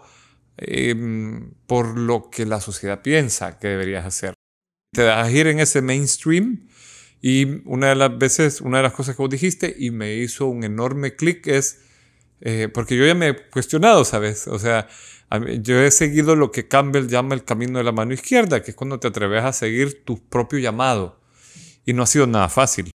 [0.57, 4.35] em, por lo que la sociedad piensa que deberías hacer.
[4.93, 6.69] Te das ir en ese mainstream
[7.21, 10.47] y una de las veces, una de las cosas que vos dijiste y me hizo
[10.47, 11.81] un enorme clic es
[12.41, 14.49] eh, porque yo ya me he cuestionado, ¿sabes?
[14.49, 14.89] O sea,
[15.61, 18.77] yo he seguido lo que Campbell llama el camino de la mano izquierda, que es
[18.77, 21.21] cuando te atreves a seguir tu propio llamado.
[21.85, 22.91] Y no ha sido nada fácil.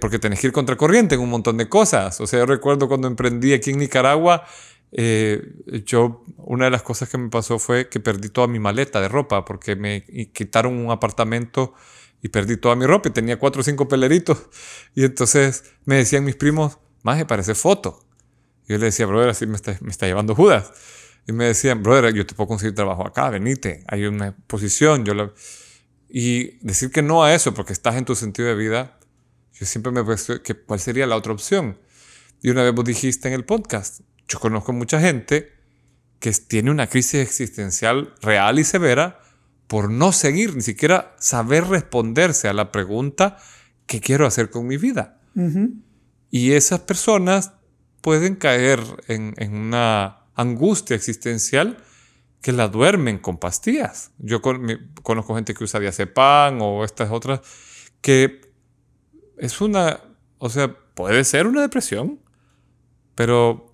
[0.00, 2.20] porque tenés que ir contracorriente en un montón de cosas.
[2.20, 4.44] O sea, yo recuerdo cuando emprendí aquí en Nicaragua,
[4.92, 5.40] eh,
[5.86, 9.08] yo, una de las cosas que me pasó fue que perdí toda mi maleta de
[9.08, 11.74] ropa porque me quitaron un apartamento
[12.22, 14.48] y perdí toda mi ropa y tenía cuatro o cinco peleritos.
[14.94, 18.09] Y entonces me decían mis primos, más me parece foto.
[18.66, 20.72] Y yo le decía, brother, así me está, me está llevando Judas.
[21.26, 25.04] Y me decían, brother, yo te puedo conseguir trabajo acá, venite, hay una posición.
[25.04, 25.32] Yo la...
[26.08, 28.98] Y decir que no a eso porque estás en tu sentido de vida,
[29.52, 31.78] yo siempre me pregunto que cuál sería la otra opción.
[32.42, 35.52] Y una vez vos dijiste en el podcast, yo conozco mucha gente
[36.18, 39.20] que tiene una crisis existencial real y severa
[39.66, 43.38] por no seguir, ni siquiera saber responderse a la pregunta,
[43.86, 45.20] ¿qué quiero hacer con mi vida?
[46.30, 47.52] Y esas personas
[48.00, 51.78] pueden caer en, una angustia existencial
[52.40, 54.12] que la duermen con pastillas.
[54.18, 57.40] Yo conozco gente que usa diazepam o estas otras,
[58.00, 58.40] que
[59.36, 60.00] es una,
[60.38, 62.20] o sea, puede ser una depresión,
[63.14, 63.70] pero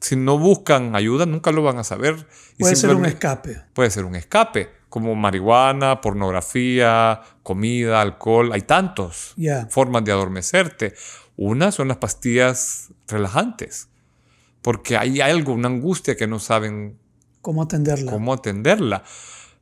[0.00, 2.26] si no buscan ayuda, nunca lo van a saber.
[2.58, 3.62] puede ser un escape.
[3.72, 8.52] Puede ser un escape, como marihuana, pornografía, comida, alcohol.
[8.52, 9.34] Hay tantos
[9.70, 10.94] formas de adormecerte.
[11.36, 13.88] Una son las pastillas relajantes,
[14.62, 16.98] porque hay algo, una angustia que no saben
[17.42, 18.10] cómo atenderla.
[18.10, 19.04] Cómo atenderla.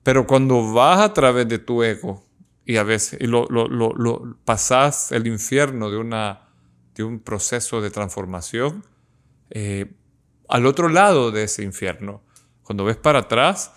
[0.03, 2.25] Pero cuando vas a través de tu ego
[2.64, 6.49] y a veces y lo, lo, lo, pasas el infierno de, una,
[6.95, 8.85] de un proceso de transformación,
[9.51, 9.93] eh,
[10.49, 12.22] al otro lado de ese infierno.
[12.62, 13.72] Cuando ves para atrás,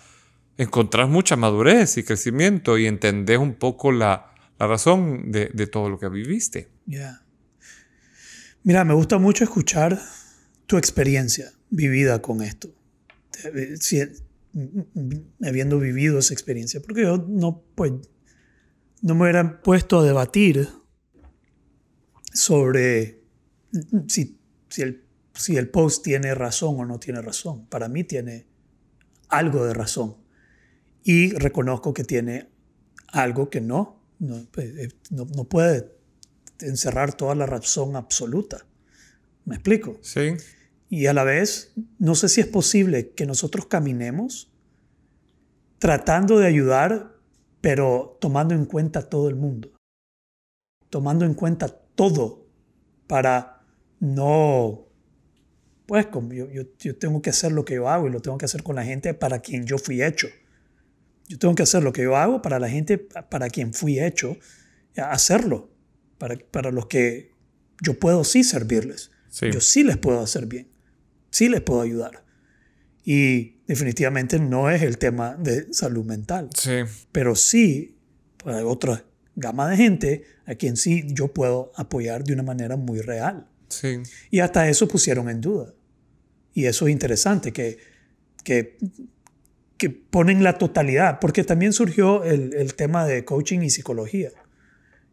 [0.56, 6.08] encontrás mucha madurez y crecimiento y entendés un poco la, razón de, todo lo que
[6.08, 6.68] viviste.
[6.86, 7.22] Ya.
[8.62, 10.00] Mira, me gusta mucho escuchar
[10.66, 12.68] tu experiencia vivida con esto.
[15.42, 17.92] habiendo vivido esa experiencia, porque yo no, pues,
[19.02, 20.68] no me hubiera puesto a debatir
[22.32, 23.20] sobre
[24.08, 24.38] si,
[24.68, 27.66] si el si el post tiene razón o no tiene razón.
[27.66, 28.46] Para mí tiene
[29.28, 30.16] algo de razón.
[31.04, 32.50] Y reconozco que tiene
[33.06, 34.02] algo que no.
[34.18, 34.88] No, pues, eh,
[35.48, 35.96] puede
[36.60, 38.66] encerrar toda la razón absoluta.
[39.44, 39.98] ¿Me explico?
[40.02, 40.34] Sí.
[40.88, 44.50] Y a la vez, no sé si es posible que nosotros caminemos
[45.78, 47.14] tratando de ayudar,
[47.60, 49.72] pero tomando en cuenta todo el mundo.
[50.90, 52.46] Tomando en cuenta todo
[53.06, 53.62] para
[54.00, 54.88] no
[55.88, 58.44] pues como yo, yo, tengo que hacer lo que yo hago y lo tengo que
[58.44, 60.28] hacer con la gente para quien yo fui hecho.
[61.28, 64.36] Yo tengo que hacer lo que yo hago para la gente para quien fui hecho,
[64.96, 65.70] hacerlo,
[66.18, 67.32] para, para los que
[67.82, 69.10] yo puedo sí servirles.
[69.40, 70.68] Yo sí les puedo hacer bien,
[71.30, 72.24] sí les puedo ayudar.
[73.04, 76.50] Y definitivamente no es el tema de salud mental.
[76.56, 76.80] Sí.
[77.12, 77.96] Pero sí
[78.38, 79.04] pues, hay otra
[79.36, 83.46] gama de gente a quien sí yo puedo apoyar de una manera muy real.
[83.68, 84.00] Sí.
[84.30, 85.72] Y hasta eso pusieron en duda.
[86.54, 87.78] Y eso es interesante, que,
[88.42, 88.78] que,
[89.76, 94.30] que ponen la totalidad, porque también surgió el, el tema de coaching y psicología.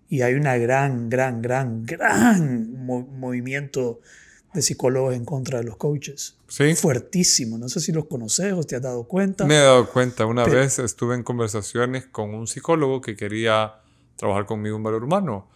[0.09, 3.99] Y hay una gran, gran, gran, gran movimiento
[4.53, 6.37] de psicólogos en contra de los coaches.
[6.47, 6.75] Sí.
[6.75, 7.57] Fuertísimo.
[7.57, 9.45] No sé si los conoces o te has dado cuenta.
[9.45, 10.25] Me he dado cuenta.
[10.25, 13.75] Una vez estuve en conversaciones con un psicólogo que quería
[14.15, 15.49] trabajar conmigo en valor humano.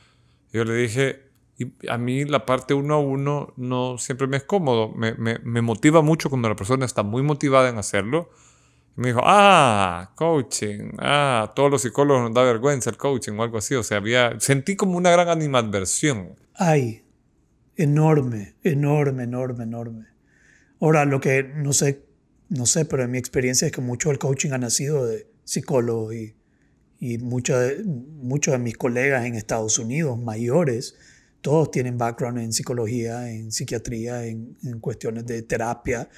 [0.51, 4.43] Yo le dije, y a mí la parte uno a uno no siempre me es
[4.43, 4.89] cómodo.
[4.89, 8.29] Me, me, me motiva mucho cuando la persona está muy motivada en hacerlo.
[8.99, 13.57] Me dijo, ah, coaching, ah, todos los psicólogos nos da vergüenza el coaching o algo
[13.57, 13.75] así.
[13.75, 16.35] O sea, había, sentí como una gran animadversión.
[16.55, 17.03] Ay,
[17.75, 20.05] enorme, enorme, enorme, enorme.
[20.81, 22.03] Ahora, lo que no sé,
[22.49, 26.13] no sé, pero en mi experiencia es que mucho del coaching ha nacido de psicólogos
[26.13, 26.35] y,
[26.99, 30.95] y muchos de, mis colegas en Estados Unidos mayores
[31.41, 36.09] todos tienen background en psicología, en psiquiatría, en, cuestiones de terapia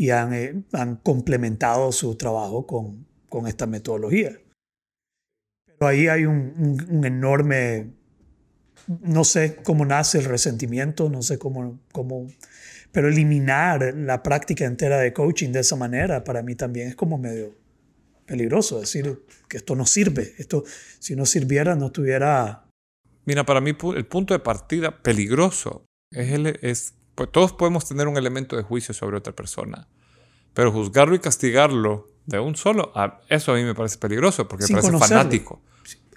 [0.00, 4.40] y han, eh, han complementado su trabajo con, con, esta metodología.
[5.66, 7.90] Pero ahí hay un, un, enorme,
[8.86, 12.28] no sé cómo nace el resentimiento, no sé cómo, cómo,
[12.92, 17.18] pero eliminar la práctica entera de coaching de esa manera para mí también es como
[17.18, 17.54] medio
[18.24, 20.64] peligroso, decir que esto no sirve, esto
[20.98, 22.64] si no sirviera no tuviera
[23.26, 28.08] Mira, para mí el punto de partida peligroso es, el, es pues todos podemos tener
[28.08, 29.86] un elemento de juicio sobre otra persona,
[30.54, 32.94] pero juzgarlo y castigarlo de un solo,
[33.28, 35.60] eso a mí me parece peligroso porque me parece fanático.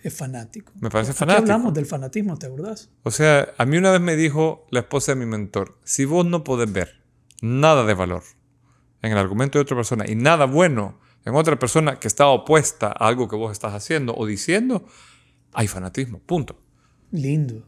[0.02, 0.72] Es fanático.
[0.80, 1.42] Me parece fanático.
[1.42, 2.90] hablamos del fanatismo, ¿te acordás?
[3.04, 6.26] O sea, a mí una vez me dijo la esposa de mi mentor, si vos
[6.26, 7.02] no podés ver
[7.42, 8.24] nada de valor
[9.02, 12.88] en el argumento de otra persona y nada bueno en otra persona que está opuesta
[12.88, 14.86] a algo que vos estás haciendo o diciendo,
[15.52, 16.62] hay fanatismo, punto.
[17.12, 17.68] Lindo.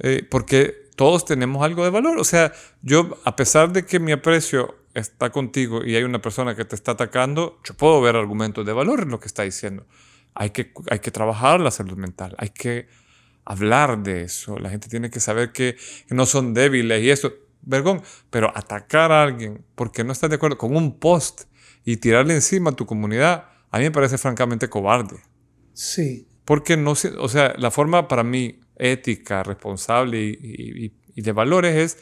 [0.00, 2.18] eh, porque todos tenemos algo de valor.
[2.18, 6.54] O sea, yo, a pesar de que mi aprecio está contigo y hay una persona
[6.54, 9.86] que te está atacando, yo puedo ver argumentos de valor en lo que está diciendo.
[10.34, 12.88] Hay que, hay que trabajar la salud mental, hay que
[13.44, 14.58] hablar de eso.
[14.58, 15.76] La gente tiene que saber que,
[16.10, 17.32] no son débiles y eso,
[17.62, 21.42] vergón, pero atacar a alguien porque no estás de acuerdo con un post
[21.84, 25.16] y tirarle encima a tu comunidad, a mí me parece francamente cobarde.
[25.72, 26.28] Sí.
[26.44, 31.98] Porque no, o sea, la forma para mí ética, responsable y, y de valores es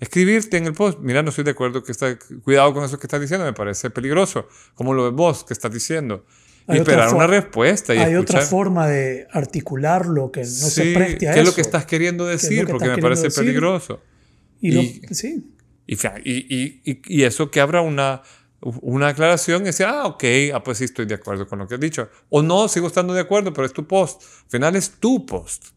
[0.00, 3.06] escribirte en el post, mira, no estoy de acuerdo, que está, cuidado con eso que
[3.06, 4.48] estás diciendo, me parece peligroso.
[4.74, 6.24] ¿Cómo lo ves vos que estás diciendo?
[6.68, 7.94] Y esperar una respuesta.
[7.94, 11.34] Y hay otra forma de articularlo que no se preste a eso.
[11.34, 12.66] ¿Qué es lo que estás queriendo decir?
[12.66, 14.00] Porque me parece peligroso.
[14.60, 15.50] Y, sí.
[15.86, 18.22] Y, y, y, eso que abra una,
[18.62, 20.24] una aclaración y decir, ah, ok,
[20.54, 22.08] ah, pues sí estoy de acuerdo con lo que has dicho.
[22.30, 24.22] O no, sigo estando de acuerdo, pero es tu post.
[24.22, 25.74] Al final es tu post.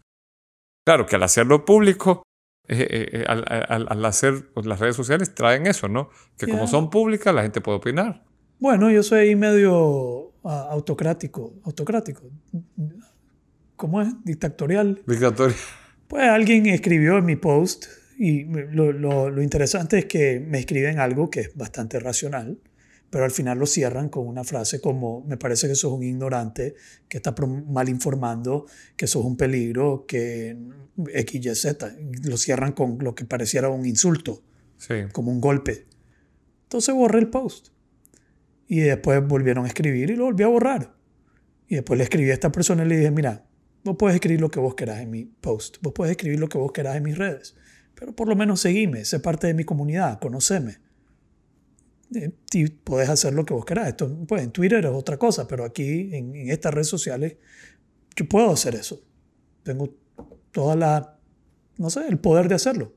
[0.88, 2.24] Claro que al hacerlo público
[2.70, 6.12] eh, eh, eh, al, hacer pues, las redes sociales traen eso, ¿no?
[6.38, 8.24] Que como son públicas, la gente puede opinar.
[8.58, 12.32] Bueno, yo soy medio autocrático, autocrático.
[13.76, 14.08] ¿Cómo es?
[14.24, 15.02] Dictatorial.
[15.06, 15.60] Dictatorial.
[16.08, 21.00] Pues alguien escribió en mi post y lo, lo, lo interesante es que me escriben
[21.00, 22.60] algo que es bastante racional
[23.10, 26.76] pero al final lo cierran con una frase como, me parece que sos un ignorante,
[27.08, 27.34] que está
[27.68, 30.58] mal informando, que sos un peligro, que
[31.14, 31.96] X, Y, Z.
[32.24, 34.44] Lo cierran con lo que pareciera un insulto,
[35.14, 35.86] como un golpe.
[36.64, 37.70] Entonces borré el post.
[38.68, 40.94] Y después volvieron a escribir y lo volví a borrar.
[41.70, 43.46] Y después le escribí a esta persona y le dije, mira,
[43.86, 46.58] vos puedes escribir lo que vos querás en mi post, vos puedes escribir lo que
[46.58, 47.56] vos querás en mis redes,
[47.96, 50.80] pero por lo menos seguime, sé parte de mi comunidad, conoceme
[52.10, 53.90] y puedes hacer lo que vos querás.
[53.90, 57.36] Esto, pues, en Twitter es otra cosa, pero aquí en, estas redes sociales
[58.16, 59.02] yo puedo hacer eso.
[59.64, 59.94] Tengo
[60.52, 61.20] toda la,
[61.78, 62.94] no sé, el poder de hacerlo.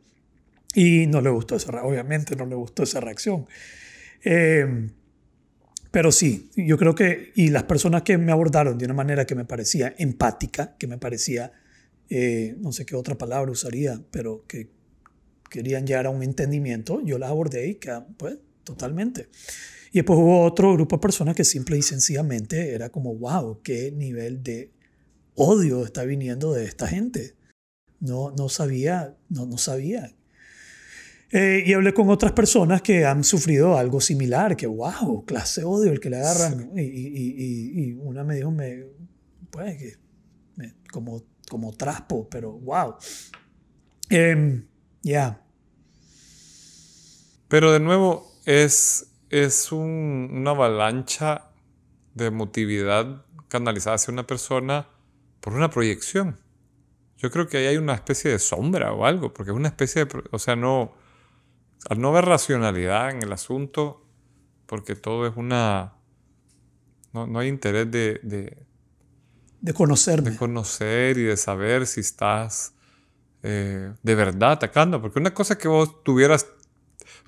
[0.74, 3.46] Y no le gustó esa, obviamente no le gustó esa reacción.
[4.22, 4.88] Eh,
[5.90, 9.34] pero sí, yo creo que, y las personas que me abordaron de una manera que
[9.34, 11.52] me parecía empática, que me parecía,
[12.08, 14.70] eh, no sé qué otra palabra usaría, pero que
[15.50, 18.38] querían llegar a un entendimiento, yo las abordé y que, pues,
[18.70, 19.28] totalmente.
[19.92, 23.90] Y después hubo otro grupo de personas que simple y sencillamente era como, wow, qué
[23.90, 24.70] nivel de
[25.34, 27.34] odio está viniendo de esta gente.
[27.98, 30.14] No, no sabía, no, no sabía.
[31.32, 35.92] Eh, y hablé con otras personas que han sufrido algo similar, que wow, clase odio
[35.92, 36.70] el que le agarran.
[36.76, 38.86] Y, y, y, una me dijo, me,
[39.50, 40.00] pues, que
[40.92, 42.94] como, como traspo, pero wow.
[44.08, 44.66] Em,
[45.02, 45.42] ya.
[47.48, 51.50] Pero de nuevo, es, es una avalancha
[52.14, 54.88] de emotividad canalizada hacia una persona
[55.40, 56.38] por una proyección.
[57.16, 60.04] Yo creo que ahí hay una especie de sombra o algo, porque es una especie
[60.04, 60.22] de...
[60.30, 60.92] O sea, no...
[61.88, 64.06] Al no haber racionalidad en el asunto,
[64.66, 65.94] porque todo es una...
[67.12, 68.66] No, no hay interés de, de...
[69.60, 70.30] De conocerme.
[70.30, 72.74] De conocer y de saber si estás
[73.42, 75.02] eh, de verdad atacando.
[75.02, 76.46] Porque una cosa que vos tuvieras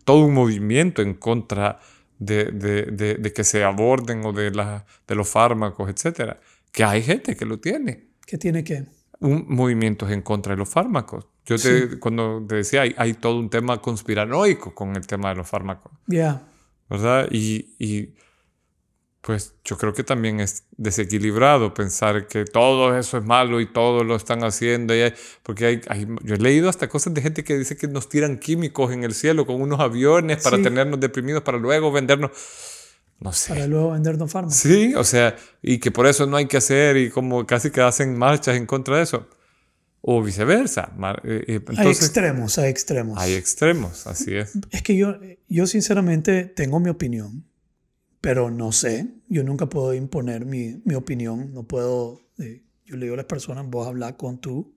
[0.05, 1.81] todo un movimiento en contra
[2.19, 6.41] de, de, de, que se aborden o de, la, de los fármacos, etcétera.
[6.71, 8.09] Que hay gente que lo tiene.
[8.27, 8.85] ¿Qué tiene que?
[9.21, 11.27] Un movimiento en contra de los fármacos.
[11.45, 15.37] Yo te, cuando te decía, hay, hay, todo un tema conspiranoico con el tema de
[15.37, 15.93] los fármacos.
[16.07, 16.49] Ya.
[16.89, 17.29] ¿Verdad?
[17.31, 18.15] Y, y
[19.23, 24.03] pues yo creo que también es desequilibrado pensar que todo eso es malo y todo
[24.03, 24.95] lo están haciendo.
[25.45, 28.93] porque hay, yo he leído hasta cosas de gente que dice que nos tiran químicos
[28.93, 32.33] en el cielo con unos aviones para tenernos deprimidos para luego vendernos.
[33.21, 33.55] No sé.
[33.55, 34.57] Para luego vendernos fármacos.
[34.57, 37.81] Sí, o sea, y que por eso no hay que hacer y como casi que
[37.81, 39.29] hacen marchas en contra de eso.
[40.01, 40.91] O viceversa.
[41.23, 43.17] Eh, eh, hay extremos, hay extremos.
[43.21, 44.55] Hay extremos, así es.
[44.73, 45.15] Es que yo,
[45.49, 47.45] yo sinceramente tengo mi opinión
[48.23, 53.07] pero no sé, yo nunca puedo imponer mi, mi opinión, no puedo, eh, yo le
[53.07, 54.73] digo a las personas, vos hablar con tu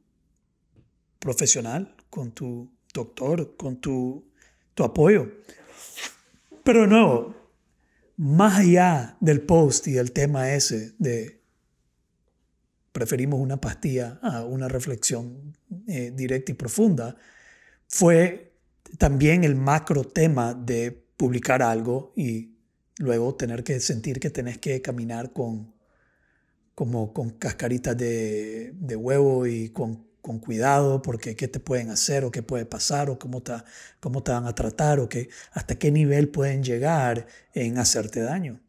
[1.20, 4.28] profesional, con tu doctor, con tu,
[4.74, 5.32] tu apoyo.
[6.64, 7.36] Pero nuevo,
[8.18, 11.40] más allá del post y del tema ese de
[12.92, 15.56] preferimos una pastilla a una reflexión
[15.88, 17.16] eh, directa y profunda,
[17.88, 18.54] fue
[18.98, 22.55] también el macro tema de publicar algo y
[22.98, 25.74] luego tener que sentir que tenés que caminar con,
[26.74, 32.24] como con cascaritas de, de huevo y con, con, cuidado porque qué te pueden hacer
[32.24, 33.54] o qué puede pasar o cómo te,
[34.00, 38.62] cómo te van a tratar o que, hasta qué nivel pueden llegar en hacerte daño.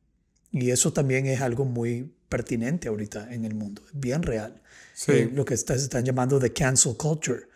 [0.50, 4.62] Y eso también es algo muy pertinente ahorita en el mundo, bien real.
[4.94, 5.12] Sí.
[5.12, 7.48] Eh, lo que se están llamando de cancel culture.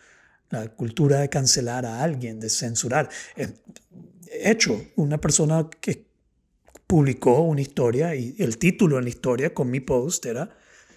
[0.49, 3.09] la cultura de cancelar a alguien, de censurar.
[3.35, 3.53] Eh,
[4.31, 6.10] hecho, una persona que
[6.91, 10.49] publicó una historia y el título en la historia con mi post era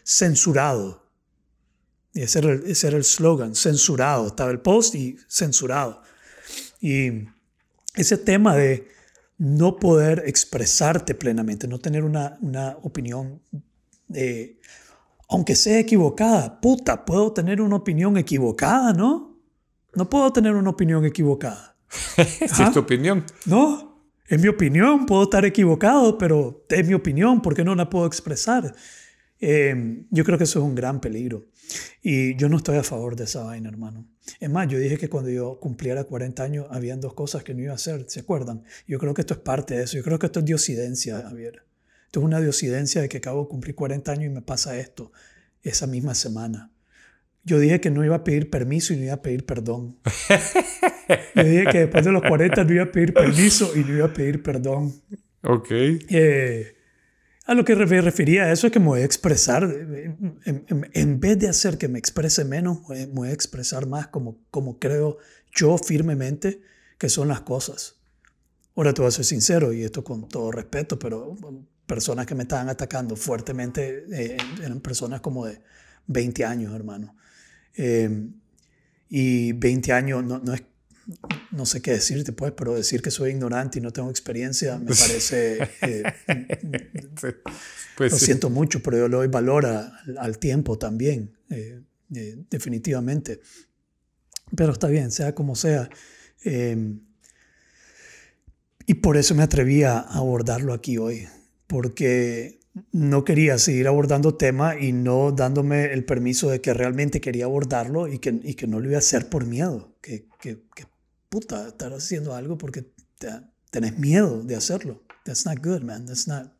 [0.02, 1.04] censurado.
[2.12, 4.26] Y ese era el, ese era el slogan, censurado.
[4.26, 6.02] Estaba el post y censurado.
[6.80, 7.28] Y
[7.94, 8.88] ese tema de
[9.38, 13.40] no poder expresarte plenamente, no tener una, una opinión,
[14.08, 14.58] de,
[15.28, 19.38] aunque sea equivocada, puta, puedo tener una opinión equivocada, ¿no?
[19.94, 21.76] No puedo tener una opinión equivocada.
[22.16, 23.24] es tu opinión.
[23.46, 23.93] No,
[24.28, 28.06] es mi opinión, puedo estar equivocado, pero es mi opinión, ¿por qué no la puedo
[28.06, 28.74] expresar?
[29.40, 31.46] Eh, yo creo que eso es un gran peligro.
[32.02, 34.06] Y yo no estoy a favor de esa vaina, hermano.
[34.40, 37.62] Es más, yo dije que cuando yo cumpliera 40 años, habían dos cosas que no
[37.62, 38.64] iba a hacer, ¿se acuerdan?
[38.86, 39.96] Yo creo que esto es parte de eso.
[39.96, 41.64] Yo creo que esto es diosidencia, Javier.
[42.06, 45.12] Esto es una diosidencia de que acabo de cumplir 40 años y me pasa esto
[45.62, 46.70] esa misma semana.
[47.44, 49.98] Yo dije que no iba a pedir permiso y no iba a pedir perdón.
[51.34, 54.06] Yo dije que después de los 40 no iba a pedir permiso y no iba
[54.06, 54.94] a pedir perdón.
[55.42, 55.70] Ok.
[55.70, 56.74] Eh,
[57.46, 61.38] a lo que me refería a eso es que me voy a expresar, en, vez
[61.38, 65.18] de hacer que me exprese menos, me voy a expresar más como, como creo
[65.54, 66.62] yo firmemente
[66.96, 67.96] que son las cosas.
[68.74, 71.36] Ahora te voy a ser sincero, y esto con todo respeto, pero
[71.86, 75.60] personas que me estaban atacando fuertemente eh, eran personas como de
[76.06, 77.14] 20 años, hermano.
[77.76, 78.28] Eh,
[79.08, 80.62] y 20 años no, no es
[81.50, 84.94] no sé qué decirte, pues, pero decir que soy ignorante y no tengo experiencia me
[84.94, 85.68] parece...
[85.82, 86.02] Eh,
[87.96, 91.82] pues lo siento mucho, pero yo le doy valor al tiempo también, eh,
[92.14, 93.40] eh, definitivamente.
[94.56, 95.88] Pero está bien, sea como sea.
[96.42, 97.00] Em,
[98.86, 101.28] y por eso me atreví a abordarlo aquí hoy,
[101.66, 102.60] porque
[102.92, 108.08] no quería seguir abordando tema y no dándome el permiso de que realmente quería abordarlo
[108.08, 110.86] y que, y que no lo iba a hacer por miedo, que, que, que
[111.28, 112.82] puta, estar haciendo algo porque
[113.18, 113.28] te,
[113.70, 115.02] tenés miedo de hacerlo.
[115.24, 116.06] That's not good, man.
[116.06, 116.52] That's not,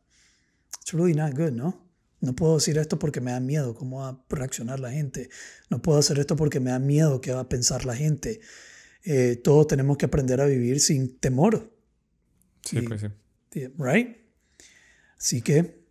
[0.81, 1.85] it's really not good, ¿no?
[2.21, 5.29] No puedo decir esto porque me da miedo cómo va a reaccionar la gente.
[5.69, 8.39] No puedo hacer esto porque me da miedo qué va a pensar la gente.
[9.03, 11.71] Eh, todos tenemos que aprender a vivir sin temor.
[12.63, 13.67] Sí, pues sí.
[13.77, 14.17] Right?
[15.17, 15.84] Así que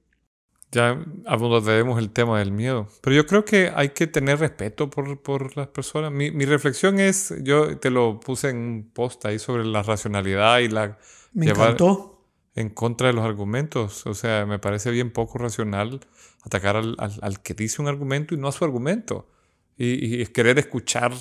[0.74, 2.88] ya abordaremos el tema del miedo.
[3.00, 6.10] Pero yo creo que hay que tener respeto por, por las personas.
[6.10, 10.58] Mi, mi, reflexión es, yo te lo puse en un post ahí sobre la racionalidad
[10.58, 10.98] y la...
[11.32, 12.10] Me encantó.
[12.56, 14.04] En contra de los argumentos.
[14.06, 16.00] O sea, me parece bien poco racional
[16.42, 19.28] atacar al, al, que dice un argumento y no a su argumento.
[19.76, 21.12] Y, y querer escuchar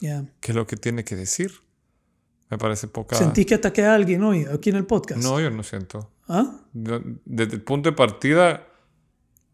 [0.00, 1.52] qué es lo que tiene que decir.
[2.50, 3.16] Me parece poca...
[3.16, 5.22] ¿Sentí que ataqué a alguien hoy aquí en el podcast?
[5.22, 6.10] No, yo no siento.
[6.28, 6.60] ¿Ah?
[6.72, 8.71] Desde el punto de partida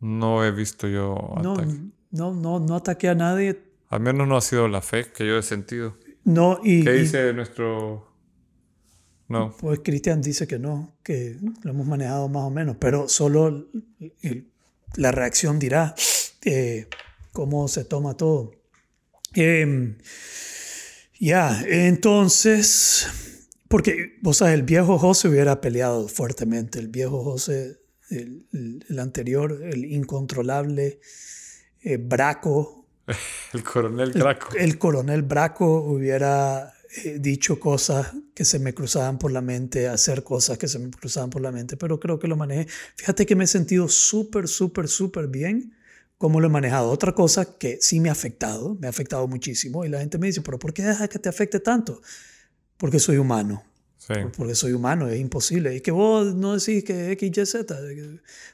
[0.01, 1.57] no he visto yo no,
[2.11, 3.61] No, no, no ataqué a nadie.
[3.89, 5.97] Al menos no ha sido la fe que yo he sentido.
[6.25, 6.85] No, y...
[6.85, 8.07] ¿Qué dice nuestro...?
[9.29, 9.55] No.
[9.61, 13.69] Pues Cristian dice que no, que lo hemos manejado más o menos, pero solo
[14.97, 15.95] la reacción dirá
[16.45, 16.89] eh,
[17.33, 18.53] cómo se toma todo.
[19.35, 19.99] Em,
[21.21, 23.07] ya, entonces,
[23.69, 27.79] porque, vos sabes, el viejo José hubiera peleado fuertemente, el viejo José
[28.11, 31.01] el, anterior, el incontrolable
[31.83, 32.87] eh, Braco.
[33.55, 34.55] El coronel Braco.
[34.55, 40.23] El, coronel Braco hubiera eh, dicho cosas que se me cruzaban por la mente, hacer
[40.23, 42.67] cosas que se me cruzaban por la mente, pero creo que lo manejé.
[42.97, 45.75] Fíjate que me he sentido súper, súper, súper bien
[46.19, 46.91] como lo he manejado.
[46.91, 50.27] Otra cosa que sí me ha afectado, me ha afectado muchísimo, y la gente me
[50.27, 52.03] dice, pero ¿por qué dejas que te afecte tanto?
[52.77, 53.63] Porque soy humano.
[54.37, 55.77] Porque soy humano, es imposible.
[55.77, 57.77] Y que vos no decís que X, Y, Z.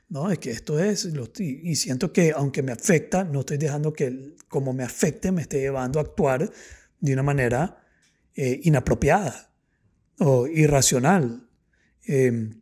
[0.09, 1.09] No, es que esto es.
[1.39, 5.61] Y siento que aunque me afecta, no estoy dejando que como me afecte me esté
[5.61, 6.51] llevando a actuar
[7.01, 7.85] de una manera
[8.35, 9.53] eh, inapropiada
[10.19, 11.49] o irracional.
[12.05, 12.61] Em,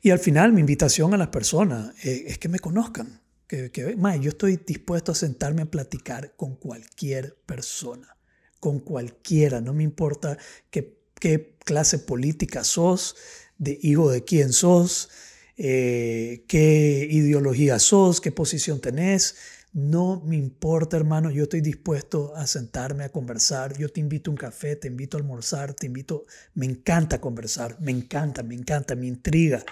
[0.00, 3.20] y al final mi invitación a las personas eh, es que me conozcan.
[3.46, 8.16] Que, que más, yo estoy dispuesto a sentarme a platicar con cualquier persona.
[8.58, 9.60] Con cualquiera.
[9.60, 10.36] No me importa
[10.70, 13.16] que qué clase política sos,
[13.58, 15.10] de hijo de quién sos,
[15.56, 19.36] eh, qué ideología sos, qué posición tenés.
[19.72, 23.76] No me importa, hermano, yo estoy dispuesto a sentarme a conversar.
[23.76, 26.24] Yo te invito a un café, te invito a almorzar, te invito...
[26.54, 29.62] Me encanta conversar, me encanta, me encanta, me intriga,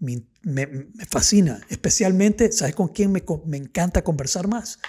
[0.00, 0.66] me, me,
[1.08, 1.60] fascina.
[1.68, 4.80] Especialmente, ¿sabes con quién me, me, encanta conversar más?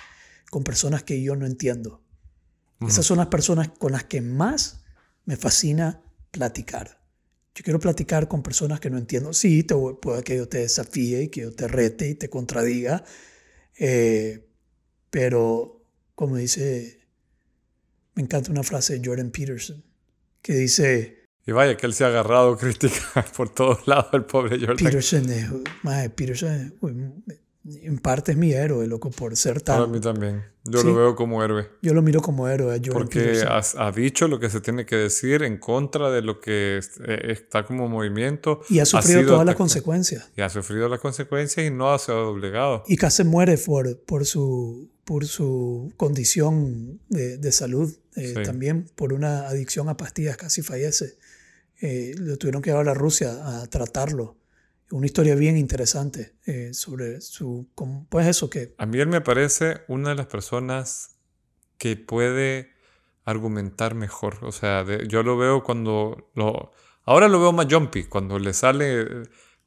[0.49, 2.01] Con personas que yo no entiendo.
[2.81, 4.81] Esas son las personas con las que más
[5.27, 6.01] me fascina
[6.31, 6.99] platicar.
[7.53, 9.33] Yo quiero platicar con personas que no entiendo.
[9.33, 13.03] Sí, te, puede que yo te desafíe y que yo te rete y te contradiga,
[13.77, 14.47] eh,
[15.09, 15.83] pero
[16.15, 16.99] como dice
[18.15, 19.83] Me encanta una frase de Jordan Peterson
[20.41, 24.57] que dice, Y vaya que él se ha agarrado críticas por todos lados, el pobre
[24.59, 24.77] Jordan.
[24.77, 25.49] Peterson es,
[25.83, 26.73] mae, Peterson
[27.27, 27.37] es-
[27.83, 29.91] en parte es mi héroe, loco, por ser Para tan...
[29.91, 30.43] mí también.
[30.63, 30.87] Yo Sí.
[30.87, 31.69] lo veo como héroe.
[31.81, 35.43] Yo lo miro como héroe Porque ha, ha dicho lo que se tiene que decir
[35.43, 38.61] en contra de lo que eh, está como movimiento.
[38.69, 40.29] Y ha sufrido todas las consecuencias.
[40.35, 42.83] Y ha sufrido las consecuencias y no ha sido doblegado.
[42.87, 47.93] Y casi muere por, por, su, por su condición de, de salud.
[48.15, 48.43] eh, Sí.
[48.43, 51.17] También por una adicción a pastillas, casi fallece.
[51.79, 54.35] Eh, lo tuvieron que llevar a Rusia a tratarlo.
[54.91, 57.67] Una historia bien interesante eh, sobre su...
[58.09, 61.17] Pues eso, que A mí él me parece una de las personas
[61.77, 62.69] que puede
[63.25, 64.37] argumentar mejor.
[64.43, 66.71] O sea, de- yo lo veo cuando lo...
[67.03, 69.05] Ahora lo veo más jumpy, cuando le sale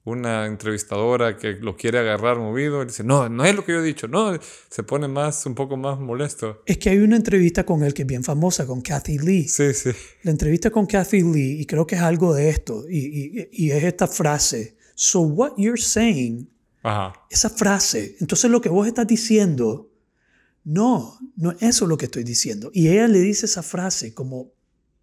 [0.04, 3.80] una entrevistadora que lo quiere agarrar movido, él dice, no, no es lo que yo
[3.80, 4.32] he dicho, no,
[4.70, 6.62] se pone más, un poco más molesto.
[6.66, 9.46] es que hay una entrevista con él que es bien famosa, con Kathy Lee.
[9.48, 9.90] Sí, sí.
[10.22, 13.70] La entrevista con Kathy Lee, y creo que es algo de esto, y, y- y
[13.72, 14.78] es esta frase.
[15.02, 16.46] So what you're saying
[16.82, 17.14] Ajá.
[17.30, 18.16] esa frase.
[18.20, 19.88] Entonces lo que vos estás diciendo,
[20.62, 22.70] no, no es eso lo que estoy diciendo.
[22.74, 24.52] Y ella le dice esa frase como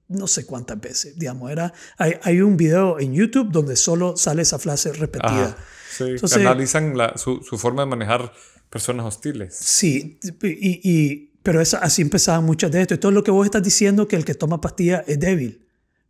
[0.07, 4.43] no sé cuántas veces, digamos, era, hay, hay un video en YouTube donde solo sale
[4.43, 5.47] esa frase repetida.
[5.47, 5.57] Ajá.
[5.97, 8.31] Sí, Entonces- analizan la- su, su forma de manejar
[8.69, 9.55] personas hostiles.
[9.59, 12.93] Sí, y, y- pero esa, así empezaban muchas de esto.
[12.93, 15.65] Esto es lo que vos estás diciendo, que el que toma pastillas es débil.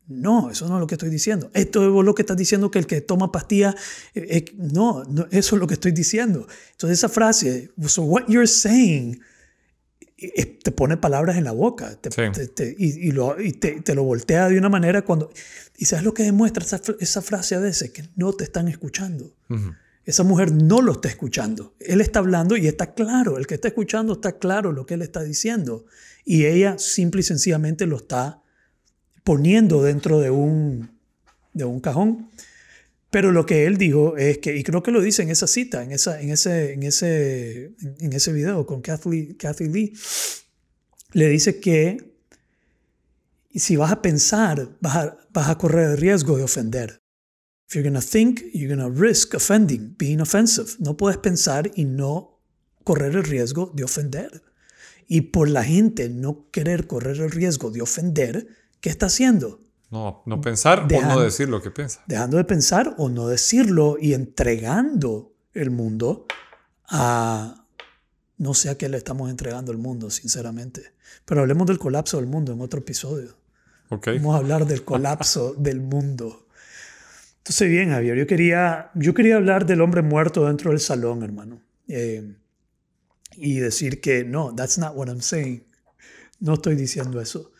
[0.07, 1.51] No, eso no es lo que estoy diciendo.
[1.53, 3.75] Esto es lo que estás diciendo, que el que toma pastillas...
[4.15, 6.47] eh, eh, no, no, eso es lo que estoy diciendo.
[6.71, 9.19] Entonces esa frase, so what you're saying,
[10.17, 12.21] eh, te pone palabras en la boca te- Sí.
[12.33, 15.29] te- te- y, y lo, y te, lo voltea de una manera cuando...
[15.77, 17.91] ¿Y sabes lo que demuestra esa, fr- esa frase a veces?
[17.91, 19.35] Que no te están escuchando.
[20.05, 21.75] Esa mujer no lo está escuchando.
[21.81, 23.37] Él está hablando y está claro.
[23.37, 25.85] El que está escuchando está claro lo que él está diciendo.
[26.23, 28.41] Y ella simple y sencillamente lo está
[29.27, 30.89] poniendo dentro de un,
[31.51, 32.29] de un cajón.
[33.09, 35.83] Pero lo que él dijo es que, y creo que lo dice en esa cita,
[35.83, 39.93] en, esa, en, ese, en, ese, en ese video con Kathy, Kathy Lee,
[41.11, 42.15] le dice que
[43.53, 47.01] si vas a pensar, vas a, vas a correr el riesgo de ofender.
[47.67, 50.77] If you're going to think, you're going to risk offending, being offensive.
[50.79, 52.39] No puedes pensar y no
[52.85, 54.41] correr el riesgo de ofender.
[55.05, 58.47] Y por la gente no querer correr el riesgo de ofender,
[58.81, 59.59] ¿qué está haciendo?
[59.89, 62.03] No, no pensar o no decir lo que piensa.
[62.07, 66.25] Dejando de pensar o no decirlo y entregando el mundo
[66.89, 67.63] a...
[68.37, 70.93] No sé a qué le estamos entregando el mundo, sinceramente.
[71.25, 73.35] Pero hablemos del colapso del mundo en otro episodio.
[73.89, 74.09] ¿Ok?
[74.17, 76.47] Vamos a hablar del colapso del mundo.
[77.39, 81.61] Entonces, bien, Javier, yo quería, yo quería hablar del hombre muerto dentro del salón, hermano.
[81.87, 82.35] Eh,
[83.37, 85.63] y decir que no, that's not what I'm saying.
[86.39, 87.51] No estoy diciendo eso.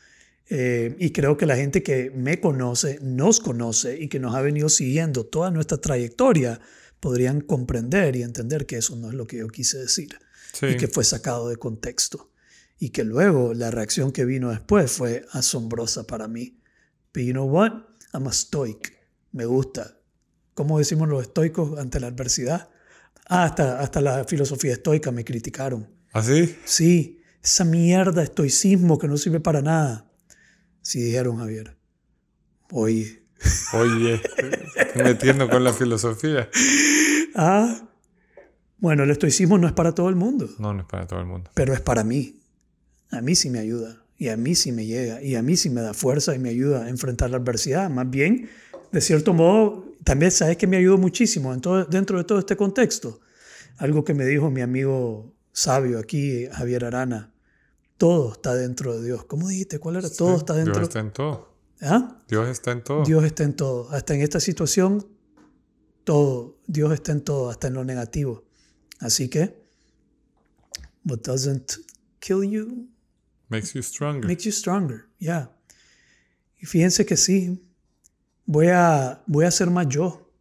[0.49, 4.41] Eh, y creo que la gente que me conoce, nos conoce y que nos ha
[4.41, 6.59] venido siguiendo toda nuestra trayectoria,
[6.99, 10.17] podrían comprender y entender que eso no es lo que yo quise decir
[10.53, 10.67] Sí.
[10.67, 12.31] y que fue sacado de contexto.
[12.79, 16.59] Y que luego la reacción que vino después fue asombrosa para mí.
[17.13, 17.71] But you know what?
[18.13, 18.93] I'm a stoic.
[19.31, 19.99] Me gusta.
[20.53, 22.69] ¿Cómo decimos los estoicos ante la adversidad?
[23.27, 25.89] Ah, hasta, hasta la filosofía estoica me criticaron.
[26.13, 26.55] ¿Así?
[26.65, 30.06] Sí, esa mierda estoicismo que no sirve para nada.
[30.88, 31.75] Sí, dijeron Javier.
[32.71, 33.23] Oye.
[33.73, 34.21] Oye,
[34.77, 36.49] estoy metiendo con la filosofía.
[37.35, 37.89] Ah,
[38.77, 40.49] bueno, el estoicismo no es para todo el mundo.
[40.59, 41.51] No, no es para todo el mundo.
[41.53, 42.39] pero es para mí.
[43.11, 45.69] A mí sí me ayuda y a mí sí me llega y a mí sí
[45.69, 47.89] me da fuerza y me ayuda a enfrentar la adversidad.
[47.89, 48.49] Más bien,
[48.93, 52.55] de cierto modo, también sabes que me ayudó muchísimo en todo- dentro de todo este
[52.55, 53.19] contexto.
[53.77, 57.33] Algo que me dijo mi amigo sabio aquí, Javier Arana.
[57.97, 59.25] Todo está dentro de Dios.
[59.25, 59.79] ¿Cómo dijiste?
[59.79, 60.09] ¿Cuál era?
[60.09, 60.75] Todo Sí, está dentro.
[60.75, 61.57] Dios está en todo.
[61.81, 62.23] ¿Ah?
[62.27, 63.03] Dios está en todo.
[63.03, 63.89] Dios está en todo.
[63.91, 65.07] Hasta en esta situación,
[66.03, 66.59] todo.
[66.67, 68.45] Dios está en todo, hasta en lo negativo.
[68.99, 69.63] Así que,
[71.05, 71.73] what doesn't
[72.19, 72.87] kill you
[73.49, 74.27] Makes you stronger.
[74.27, 75.07] makes you stronger.
[75.19, 75.51] Yeah.
[76.59, 77.63] Y fíjense que sí,
[78.45, 80.31] voy a, voy a ser más yo.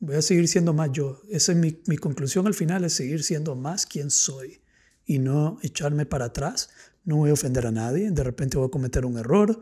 [0.00, 1.22] Voy a seguir siendo más yo.
[1.30, 4.60] Esa es mi, mi conclusión al final, es seguir siendo más quien soy
[5.06, 6.70] y no echarme para atrás.
[7.04, 8.10] No voy a ofender a nadie.
[8.10, 9.60] De repente voy a cometer un error.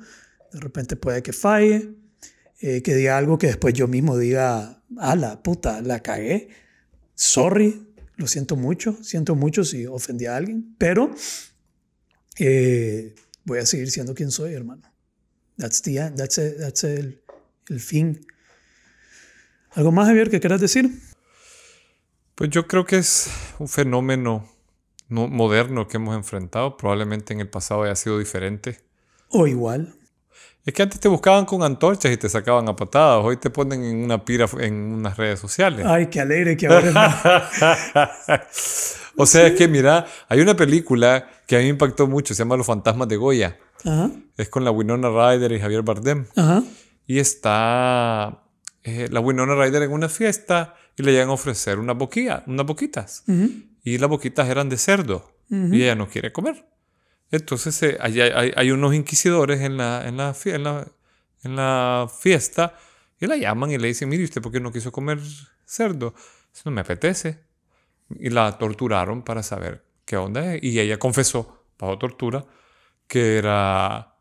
[0.53, 1.95] De repente puede que falle.
[2.61, 6.49] eh, que diga algo que después yo mismo diga, ah, la puta, la cagué.
[7.15, 8.97] Sorry, lo siento mucho.
[9.03, 10.77] Siento mucho si ofendí a alguien.
[10.79, 11.13] Pero
[12.39, 13.15] eh,
[13.45, 14.83] voy a seguir siendo quien soy, hermano.
[15.57, 16.17] That's the end.
[16.17, 16.57] That's, it.
[16.59, 17.21] That's el,
[17.69, 18.25] el fin.
[19.73, 20.91] ¿Algo más, Javier, que quieras decir?
[22.37, 23.29] Pues yo creo que es
[23.59, 24.49] un fenómeno
[25.13, 26.77] no, moderno que hemos enfrentado.
[26.77, 28.81] Probablemente en el pasado haya sido diferente.
[29.29, 29.95] O igual.
[30.65, 33.25] Es que antes te buscaban con antorchas y te sacaban a patadas.
[33.25, 35.85] Hoy te ponen en una pira en unas redes sociales.
[35.85, 37.51] Ay, qué alegre que ahora
[39.17, 42.39] O sea, es que mira, hay una película que a mí me impactó mucho, se
[42.43, 43.59] llama Los fantasmas de Goya.
[43.85, 46.27] Ajá, Es con la Winona Ryder y Javier Bardem.
[46.37, 46.63] ajá.
[47.07, 48.45] Y está
[48.85, 52.65] eh, la Winona Ryder en una fiesta y le llegan a ofrecer unas boquillas, unas
[52.65, 53.25] boquitas.
[53.27, 53.51] ujú.
[53.83, 55.33] Y las boquitas eran de cerdo.
[55.75, 56.65] Y ella no quiere comer.
[57.31, 60.89] Entonces eh, hay, hay- hay unos inquisidores en la, en, la, en, la,
[61.45, 62.79] en la fiesta
[63.21, 65.19] y la llaman y le dicen, mire, ¿usted por qué no quiso comer
[65.65, 66.15] cerdo?
[66.53, 67.41] Dice, no me apetece.
[68.19, 70.63] Y la torturaron para saber qué onda es.
[70.63, 72.45] Y ella confesó, bajo tortura,
[73.07, 74.17] que era,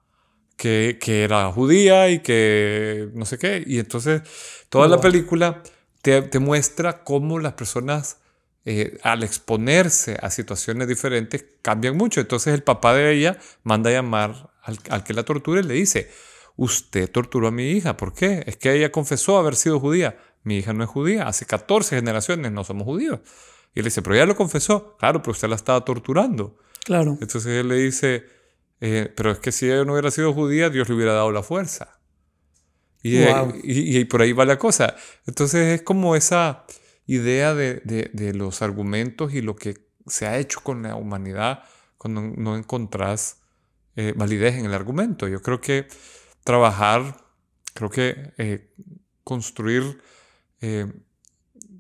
[0.58, 3.64] que, que era judía y que no sé qué.
[3.66, 4.22] Y entonces
[4.70, 5.64] toda la película
[6.02, 8.20] te, te muestra cómo las personas
[8.66, 12.22] eh, al exponerse a situaciones diferentes cambian mucho.
[12.22, 15.74] Entonces el papá de ella manda a llamar al, al que la tortura y le
[15.74, 16.10] dice,
[16.56, 18.44] usted torturó a mi hija, ¿por qué?
[18.46, 20.18] Es que ella confesó haber sido judía.
[20.44, 23.20] Mi hija no es judía, hace 14 generaciones no somos judíos.
[23.74, 24.96] Y él dice, pero ella lo confesó.
[24.98, 26.58] Claro, pero usted la estaba torturando.
[26.84, 27.18] Claro.
[27.22, 28.26] Entonces él le dice,
[28.80, 31.42] eh, pero es que si ella no hubiera sido judía, Dios le hubiera dado la
[31.44, 32.00] fuerza.
[33.04, 33.54] Y, eh, Wow.
[33.64, 34.96] y- y por ahí va la cosa.
[35.26, 36.66] Entonces es como esa
[37.16, 37.82] idea de,
[38.14, 41.64] de- los argumentos y lo que se ha hecho con la humanidad
[41.98, 43.42] cuando no encontrás
[43.96, 45.28] eh, validez en el argumento.
[45.28, 45.88] Yo creo que
[46.44, 47.18] trabajar,
[47.74, 48.74] creo que eh,
[49.24, 50.02] construir
[50.62, 50.88] eh,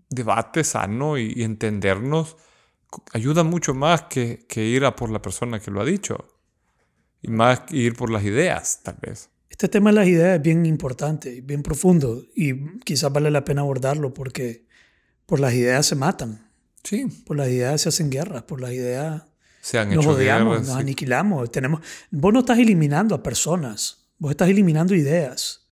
[0.09, 2.37] debate sano y, y entendernos
[3.13, 6.27] ayuda mucho más que, que ir a por la persona que lo ha dicho.
[7.21, 9.29] Y más que ir por las ideas, tal vez.
[9.49, 13.61] Este tema de las ideas es bien importante, bien profundo y quizás vale la pena
[13.61, 14.65] abordarlo porque
[15.31, 16.45] por las ideas se matan,
[16.83, 19.23] Sí, por las ideas se hacen guerras, por las ideas
[19.61, 20.67] se han nos hecho odiamos, guerras.
[20.67, 20.81] nos sí.
[20.81, 21.49] aniquilamos.
[21.49, 21.79] Tenemos,
[22.09, 25.69] vos no estás eliminando a personas, vos estás eliminando ideas.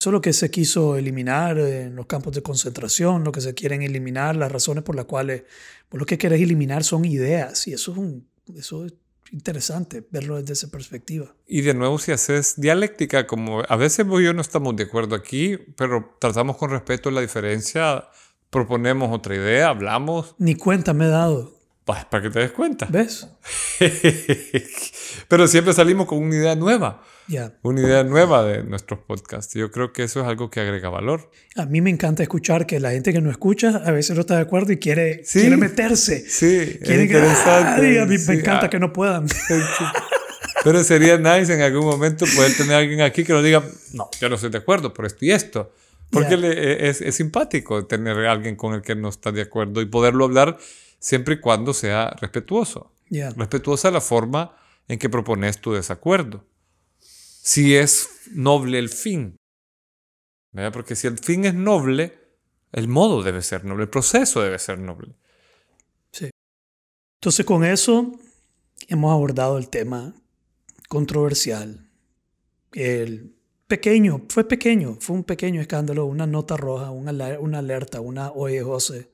[0.00, 3.52] Eso es lo que se quiso eliminar en los campos de concentración, lo que se
[3.52, 5.42] quieren eliminar, las razones por las cuales
[5.90, 8.26] vos lo que querés eliminar son ideas y eso es, un,
[8.56, 8.94] eso es
[9.30, 11.34] interesante verlo desde esa perspectiva.
[11.46, 14.84] Y de nuevo, si haces dialéctica, como a veces vos y yo no estamos de
[14.84, 18.08] acuerdo aquí, pero tratamos con respeto la diferencia,
[18.50, 21.52] proponemos otra idea, hablamos, Ni cuenta me he dado,
[21.84, 22.86] pues, para que te des cuenta.
[22.90, 23.28] ¿ves?
[25.28, 27.52] pero siempre salimos con una idea nueva, Ya.
[27.62, 29.54] una idea nueva de nuestros podcasts.
[29.54, 31.30] Yo creo que eso es algo que agrega valor.
[31.56, 34.36] A mí me encanta escuchar que la gente que no escucha a veces no está
[34.36, 35.40] de acuerdo y quiere, Sí.
[35.40, 36.20] quiere meterse.
[36.28, 38.00] Sí, es Quiere que, interesante.
[38.00, 39.26] A mí Sí, me encanta ah, que no puedan.
[40.64, 44.08] Pero sería nice en algún momento poder tener a alguien aquí que nos diga, no,
[44.20, 45.72] yo no estoy de acuerdo por esto y esto.
[46.10, 46.36] Porque Ya.
[46.36, 49.86] le- es, es simpático tener a alguien con el que no está de acuerdo y
[49.86, 50.58] poderlo hablar
[50.98, 52.92] siempre y cuando sea respetuoso.
[53.10, 53.30] Ya.
[53.30, 54.56] Respetuosa la forma
[54.88, 56.44] en que propones tu desacuerdo.
[56.98, 59.36] Si es noble el fin.
[60.52, 60.72] ¿verdad?
[60.72, 62.18] Porque si el fin es noble,
[62.72, 65.14] el modo debe ser noble, el proceso debe ser noble.
[67.20, 68.12] Entonces con eso
[68.88, 70.14] hemos abordado el tema
[70.88, 71.90] controversial.
[72.72, 73.35] El
[73.66, 78.62] pequeño, fue pequeño, fue un pequeño escándalo, una nota roja, una, una alerta, una oye
[78.62, 79.10] José.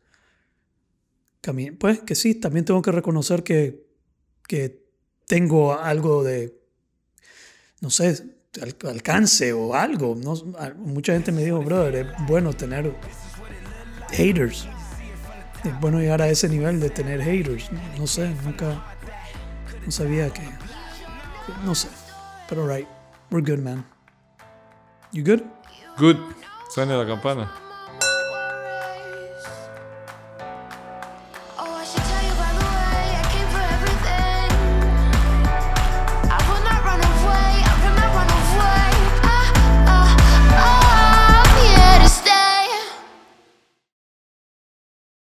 [1.78, 3.84] Pues que sí, también tengo que reconocer que,
[4.46, 4.84] que
[5.26, 6.56] tengo algo de,
[7.80, 8.22] no sé,
[8.60, 10.14] al- alcance o algo.
[10.14, 10.34] No,
[10.76, 12.94] mucha gente me dijo, brother, es bueno tener
[14.10, 14.68] haters.
[15.64, 17.70] Es bueno llegar a ese nivel de tener haters.
[17.98, 18.84] No sé, nunca,
[19.84, 20.42] no sabía que,
[21.64, 21.88] no sé.
[22.48, 22.86] Pero right,
[23.32, 23.84] we're good, man.
[25.12, 25.44] You good?
[25.98, 26.16] Good.
[26.70, 27.52] Suena la campana.